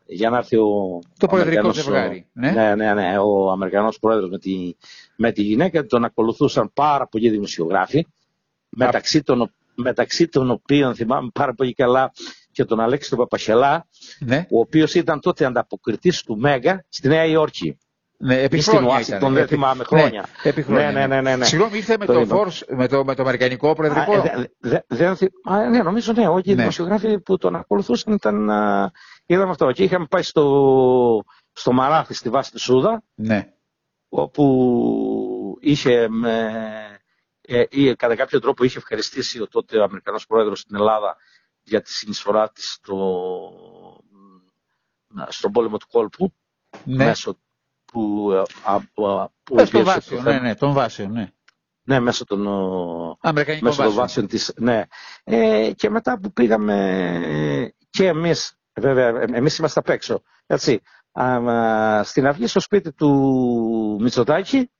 για 0.05 0.29
να 0.29 0.37
έρθει 0.37 0.55
ο, 0.57 0.99
Το 1.17 1.25
ο 1.25 1.27
προεδρικό 1.27 1.59
Αμερικανός, 1.59 1.75
ζευγάρι, 1.75 2.25
ο- 2.27 2.29
ναι. 2.39 2.51
ναι, 2.51 2.75
ναι, 2.75 2.93
ναι, 2.93 3.17
ο 3.17 3.51
Αμερικανός 3.51 3.99
πρόεδρος 3.99 4.29
με 4.29 4.37
τη, 4.37 4.75
με 5.15 5.31
τη 5.31 5.41
γυναίκα 5.41 5.85
τον 5.85 6.03
ακολουθούσαν 6.03 6.71
πάρα 6.73 7.07
πολλοί 7.07 7.29
δημοσιογράφοι 7.29 8.07
μεταξύ 8.69 9.23
των, 9.23 9.51
μεταξύ 9.75 10.27
των 10.27 10.51
οποίων 10.51 10.95
θυμάμαι 10.95 11.29
πάρα 11.33 11.53
πολύ 11.53 11.73
καλά 11.73 12.11
και 12.51 12.65
τον 12.65 12.79
Αλέξη 12.79 13.09
τον 13.09 13.17
Παπαχελά 13.19 13.87
ναι. 14.19 14.45
ο 14.51 14.59
οποίος 14.59 14.93
ήταν 14.93 15.19
τότε 15.19 15.45
ανταποκριτής 15.45 16.21
του 16.23 16.37
Μέγα 16.37 16.85
στη 16.89 17.07
Νέα 17.07 17.25
Υόρκη. 17.25 17.77
Ναι, 18.23 18.41
επί 18.41 18.57
Ή 18.57 18.61
στην 18.61 18.73
χρόνια 18.73 18.93
Ουάσιγκτον, 18.93 19.17
ήταν. 19.19 19.33
δεν 19.33 19.43
Επί- 19.43 19.53
θυμάμαι 19.55 19.83
χρόνια. 19.83 20.25
Ναι, 20.43 20.49
επί 20.49 20.61
χρόνια. 20.61 20.91
Ναι, 20.91 21.07
ναι, 21.07 21.21
ναι, 21.21 21.35
ναι. 21.35 21.45
Συγγνώμη, 21.45 21.77
ήρθε 21.77 21.97
με 21.97 22.05
Το 22.05 22.13
το, 22.13 22.19
είπα. 22.19 22.35
Force, 22.45 22.61
με, 22.75 22.87
το, 22.87 23.03
με 23.05 23.15
το 23.15 23.21
Αμερικανικό 23.21 23.73
προεδρικό. 23.73 24.13
Α, 24.13 24.15
ε, 24.15 24.49
δε- 24.59 24.69
δε- 24.69 24.79
δεν 24.87 25.15
θυ- 25.15 25.31
α, 25.43 25.69
ναι, 25.69 25.81
νομίζω 25.83 26.13
ναι, 26.13 26.27
όλοι 26.27 26.43
οι 26.45 26.49
Ναι. 26.49 26.55
δημοσιογράφοι 26.55 27.19
που 27.19 27.37
τον 27.37 27.55
ακολουθούσαν 27.55 28.13
ήταν. 28.13 28.49
α, 28.49 28.91
Είδαμε 29.25 29.49
αυτό. 29.51 29.71
Και 29.71 29.83
είχαμε 29.83 30.05
πάει 30.09 30.21
στο, 30.23 31.23
στο 31.51 31.71
Μαράθι 31.71 32.13
στη 32.13 32.29
βάση 32.29 32.51
του 32.51 32.59
Σούδα, 32.59 33.03
ναι. 33.15 33.47
όπου 34.09 35.57
είχε 35.59 36.07
με, 36.09 36.51
ε, 37.41 37.63
ή, 37.69 37.95
κατά 37.95 38.15
κάποιο 38.15 38.39
τρόπο 38.39 38.63
είχε 38.63 38.77
ευχαριστήσει 38.77 39.41
ο 39.41 39.47
τότε 39.47 39.77
ο 39.79 39.83
Αμερικανός 39.83 40.25
Πρόεδρος 40.25 40.59
στην 40.59 40.75
Ελλάδα 40.75 41.15
για 41.63 41.81
τη 41.81 41.93
συνεισφορά 41.93 42.49
της 42.49 42.71
στο, 42.71 43.51
στον 45.27 45.51
πόλεμο 45.51 45.77
του 45.77 45.87
κόλπου 45.87 46.33
ναι. 46.83 47.05
μέσω 47.05 47.37
που, 47.85 48.31
ε, 48.31 48.43
α, 48.63 48.73
α, 48.73 49.29
που 49.43 49.55
Μέσω 49.55 49.71
των 49.71 49.81
υπήρξε 49.81 49.83
βάσεων, 49.83 50.23
το 50.23 50.29
ναι, 50.29 50.35
θέμα. 50.35 50.47
ναι, 50.47 50.55
των 50.55 50.73
βάσεων, 50.73 51.11
ναι. 51.11 51.31
Ναι, 51.83 51.99
μέσω 51.99 52.25
των, 52.25 52.47
ο, 52.47 53.17
Αμερικανικών 53.21 53.67
μέσω 53.67 53.81
των 53.83 53.93
βάσεων. 53.93 54.05
βάσεων 54.05 54.27
της, 54.27 54.53
ναι. 54.57 54.83
Ε, 55.23 55.71
και 55.75 55.89
μετά 55.89 56.19
που 56.19 56.31
πήγαμε 56.33 56.75
ε, 57.23 57.73
και 57.89 58.07
εμείς, 58.07 58.59
βέβαια, 58.73 59.07
ε, 59.07 59.25
εμείς 59.31 59.57
είμαστε 59.57 59.79
απ' 59.79 59.89
έξω, 59.89 60.21
έτσι, 60.45 60.81
α, 61.11 61.35
α, 61.35 62.03
στην 62.03 62.27
αυγή 62.27 62.47
στο 62.47 62.59
σπίτι 62.59 62.93
του 62.93 63.97
Μητσοτάκη, 64.01 64.71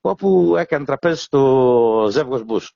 όπου 0.00 0.54
έκανε 0.56 0.84
τραπέζι 0.84 1.20
στο 1.22 2.08
Ζεύγος 2.10 2.44
Μπούς. 2.44 2.72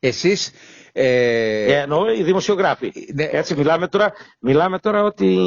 Εσείς, 0.00 0.52
ε, 1.00 1.72
Ε, 1.72 1.80
εννοώ 1.80 2.12
οι 2.12 2.22
δημοσιογράφοι. 2.22 2.92
ναι, 3.14 3.28
Έτσι, 3.32 3.54
μιλάμε 3.54 3.88
τώρα, 3.88 4.12
μιλάμε 4.40 4.78
τώρα 4.78 5.02
ότι 5.02 5.38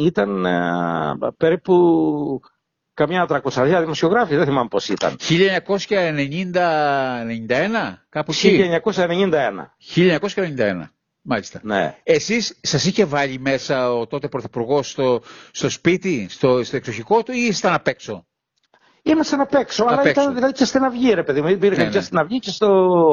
ήταν 0.00 0.46
α, 0.46 1.32
περίπου 1.36 1.74
καμιά 2.94 3.26
τρακοσαριά 3.26 3.80
δημοσιογράφοι, 3.80 4.36
δεν 4.36 4.44
θυμάμαι 4.44 4.68
πώς 4.68 4.88
ήταν. 4.88 5.16
1990-91, 5.28 7.98
κάπου 8.08 8.30
εκεί. 8.32 8.68
1991. 8.84 9.74
1991, 9.94 10.90
μάλιστα. 11.22 11.60
Ναι. 11.62 11.96
Εσείς 12.02 12.58
σας 12.62 12.84
είχε 12.84 13.04
βάλει 13.04 13.38
μέσα 13.38 13.92
ο 13.92 14.06
τότε 14.06 14.28
πρωθυπουργός 14.28 14.90
στο, 14.90 15.22
στο 15.50 15.68
σπίτι, 15.70 16.26
στο, 16.30 16.64
στο 16.64 16.76
εξοχικό 16.76 17.22
του 17.22 17.32
ή 17.32 17.40
ήσταν 17.46 17.74
απ' 17.74 17.86
έξω; 17.86 18.26
Ήμασταν 19.08 19.40
απ' 19.40 19.54
έξω, 19.54 19.84
αλλά 19.84 19.98
Απ' 20.00 20.06
έξω. 20.06 20.20
ήταν 20.20 20.34
δηλαδή 20.34 20.52
και 20.52 20.64
στην 20.64 20.84
αυγή, 20.84 21.12
ρε 21.14 21.22
παιδί 21.22 21.40
μου. 21.40 21.48
Υπήρχαν 21.48 21.84
Ναι, 21.84 21.90
και 21.90 21.96
ναι. 21.96 22.02
στην 22.04 22.18
αυγή 22.18 22.38
και 22.38 22.50
στο 22.50 22.68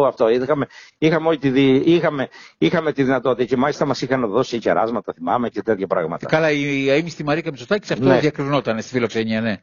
αυτό. 0.07 0.29
Είχαμε, 0.29 0.67
είχαμε, 0.97 1.27
όλη 1.27 1.37
τη, 1.37 1.49
δι- 1.49 1.87
είχαμε, 1.87 2.27
είχαμε 2.57 2.91
τη 2.93 3.03
δυνατότητα 3.03 3.45
και 3.45 3.57
μάλιστα 3.57 3.85
μας 3.85 4.01
είχαν 4.01 4.27
δώσει 4.29 4.59
κεράσματα, 4.59 5.13
θυμάμαι 5.13 5.49
και 5.49 5.61
τέτοια 5.61 5.87
πράγματα. 5.87 6.25
Καλά, 6.25 6.51
η 6.51 6.89
αείμνηστη 6.89 7.23
Μαρίκα 7.23 7.49
Μητσοτάκη 7.49 7.85
σε 7.87 7.93
αυτό 7.93 8.05
Ναι. 8.07 8.19
διακρινόταν 8.19 8.81
στη 8.81 8.91
φιλοξενία, 8.91 9.41
ναι. 9.41 9.61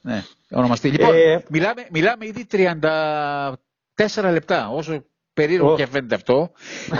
ναι. 0.00 0.22
Ονομαστή. 0.50 0.88
Λοιπόν, 0.88 1.14
Ε, 1.14 1.42
μιλάμε, 1.48 1.86
μιλάμε 1.90 2.26
ήδη 2.26 2.46
34 2.52 4.30
λεπτά, 4.32 4.68
όσο 4.68 5.04
περίεργο 5.34 5.72
Ω. 5.72 5.76
και 5.76 5.86
φαίνεται 5.86 6.14
αυτό. 6.14 6.50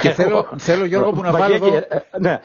και 0.01 0.11
θέλω, 0.11 0.49
θέλω 0.59 0.85
Γιώργο 0.85 1.15
μου 1.15 1.23
να 1.23 1.31
βάλω 1.31 1.59
Βαγγέλη, 1.59 1.77
εδώ... 1.77 1.87
ε, 1.89 2.19
Ναι, 2.19 2.41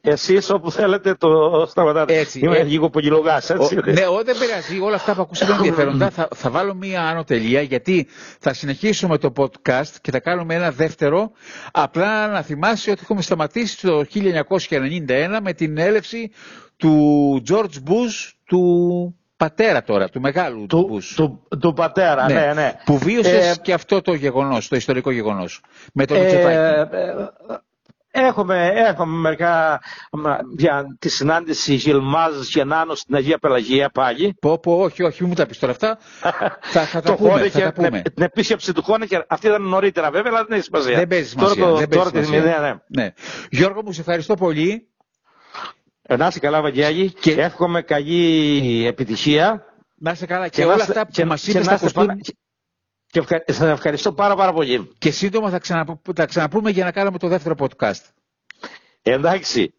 εσείς 0.00 0.50
όπου 0.50 0.70
θέλετε 0.70 1.14
το 1.14 1.28
σταματάτε. 1.68 2.18
Έτσι, 2.18 2.38
Είμαι 2.38 2.58
ε, 2.58 2.62
λίγο 2.62 2.90
πολυλογά, 2.90 3.36
έτσι. 3.36 3.52
Ο, 3.52 3.80
ναι, 3.84 4.06
ό, 4.06 4.22
δεν 4.24 4.36
πειράζει. 4.38 4.80
Όλα 4.80 4.94
αυτά 4.96 5.14
που 5.14 5.20
ακούσαμε 5.20 5.52
είναι 5.52 5.60
ενδιαφέροντα. 5.68 6.10
θα, 6.10 6.28
θα 6.34 6.50
βάλω 6.50 6.74
μία 6.74 7.02
άνω 7.02 7.24
τελεία 7.24 7.60
γιατί 7.60 8.06
θα 8.40 8.52
συνεχίσουμε 8.52 9.18
το 9.18 9.32
podcast 9.36 9.94
και 10.00 10.10
θα 10.10 10.20
κάνουμε 10.20 10.54
ένα 10.54 10.70
δεύτερο. 10.70 11.30
Απλά 11.72 12.26
να 12.28 12.42
θυμάσαι 12.42 12.90
ότι 12.90 13.00
έχουμε 13.02 13.22
σταματήσει 13.22 13.80
το 13.80 14.04
1991 14.14 15.38
με 15.42 15.52
την 15.52 15.78
έλευση 15.78 16.30
του 16.76 17.42
George 17.50 17.88
Bush, 17.90 18.30
του 18.44 18.60
πατέρα 19.36 19.82
τώρα, 19.82 20.08
του 20.08 20.20
μεγάλου 20.20 20.66
του, 20.66 20.88
Bush. 20.92 21.12
του, 21.16 21.46
του 21.60 21.72
πατέρα, 21.72 22.28
ναι, 22.30 22.52
ναι. 22.54 22.72
Που 22.84 22.98
βίωσες 22.98 23.46
Ε, 23.56 23.60
και 23.62 23.72
αυτό 23.72 24.00
το 24.02 24.14
γεγονός, 24.14 24.68
το 24.68 24.76
ιστορικό 24.76 25.10
γεγονός. 25.10 25.60
Με 25.92 26.04
τον 26.06 26.16
Ε, 26.16 26.20
Μητσοτάκη. 26.20 26.56
ε, 26.96 27.26
Έχουμε, 28.18 28.72
έχουμε 28.74 29.18
μερικά 29.18 29.80
μα, 30.12 30.38
για 30.56 30.84
τη 30.98 31.08
συνάντηση 31.08 31.74
Γιλμάζ 31.74 32.32
και 32.52 32.64
Νάνο 32.64 32.94
στην 32.94 33.14
Αγία 33.14 33.38
Πελαγία 33.38 33.88
πάλι. 33.90 34.36
Πω, 34.40 34.58
πω, 34.58 34.76
όχι, 34.78 35.02
όχι, 35.02 35.16
μην 35.20 35.28
μου 35.28 35.34
τα 35.36 35.46
πεις 35.46 35.58
τώρα 35.58 35.72
αυτά. 35.72 35.98
θα, 36.72 36.80
θα 36.86 37.00
τα 37.00 37.10
το 37.10 37.14
πούμε, 37.16 37.28
θα 37.30 37.36
Χόνεκερ, 37.36 37.62
τα 37.62 37.72
πούμε. 37.72 37.88
την, 38.02 38.14
την 38.14 38.22
επίσκεψη 38.24 38.72
του 38.72 38.82
Χόνεκερ, 38.82 39.22
αυτή 39.28 39.46
ήταν 39.46 39.62
νωρίτερα 39.62 40.10
βέβαια, 40.10 40.32
αλλά 40.34 40.44
δεν 40.44 40.56
έχει 40.56 40.64
σημασία. 40.64 40.96
Δεν 40.96 41.08
παίζει 41.08 41.28
σημασία. 41.28 41.62
Τώρα, 41.62 41.70
το, 41.72 41.76
δεν 41.78 41.88
παίζει 41.88 42.10
τώρα 42.10 42.20
τη 42.20 42.26
σημασία. 42.26 42.60
ναι, 42.60 42.68
ναι. 42.68 43.02
Ναι. 43.02 43.12
Γιώργο 43.50 43.82
μου, 43.84 43.92
σε 43.92 44.00
ευχαριστώ 44.00 44.34
πολύ. 44.34 44.88
Ε, 46.08 46.16
Να 46.16 46.26
είσαι 46.26 46.38
καλά, 46.38 46.60
Βαγγέλη, 46.62 47.10
Και- 47.12 47.34
και 47.34 47.42
εύχομαι 47.42 47.82
καλή 47.82 48.86
επιτυχία. 48.86 49.64
Να 49.94 50.10
είσαι 50.10 50.26
καλά 50.26 50.48
και, 50.48 50.60
να 50.60 50.66
όλα 50.66 50.76
είστε- 50.76 50.88
αυτά 50.90 51.06
που 51.06 51.12
και- 51.12 51.24
μας 51.24 51.42
και 51.42 51.50
είπες 51.50 51.64
να 51.66 51.68
θα 51.68 51.74
είστε 51.74 51.86
ακουστούν 52.00 52.06
πάρα- 52.06 52.18
Και 53.06 53.18
ευχα... 53.18 53.44
σας 53.46 53.68
ευχαριστώ 53.68 54.12
πάρα 54.12 54.36
πάρα 54.36 54.52
πολύ. 54.52 54.92
και 54.98 55.10
σύντομα 55.10 55.50
θα, 55.50 55.58
ξαναπου- 55.58 56.12
θα 56.14 56.26
ξαναπούμε 56.26 56.70
για 56.70 56.84
να 56.84 56.92
κάνουμε 56.92 57.18
το 57.18 57.28
δεύτερο 57.28 57.54
podcast. 57.58 58.00
Εντάξει, 59.02 59.74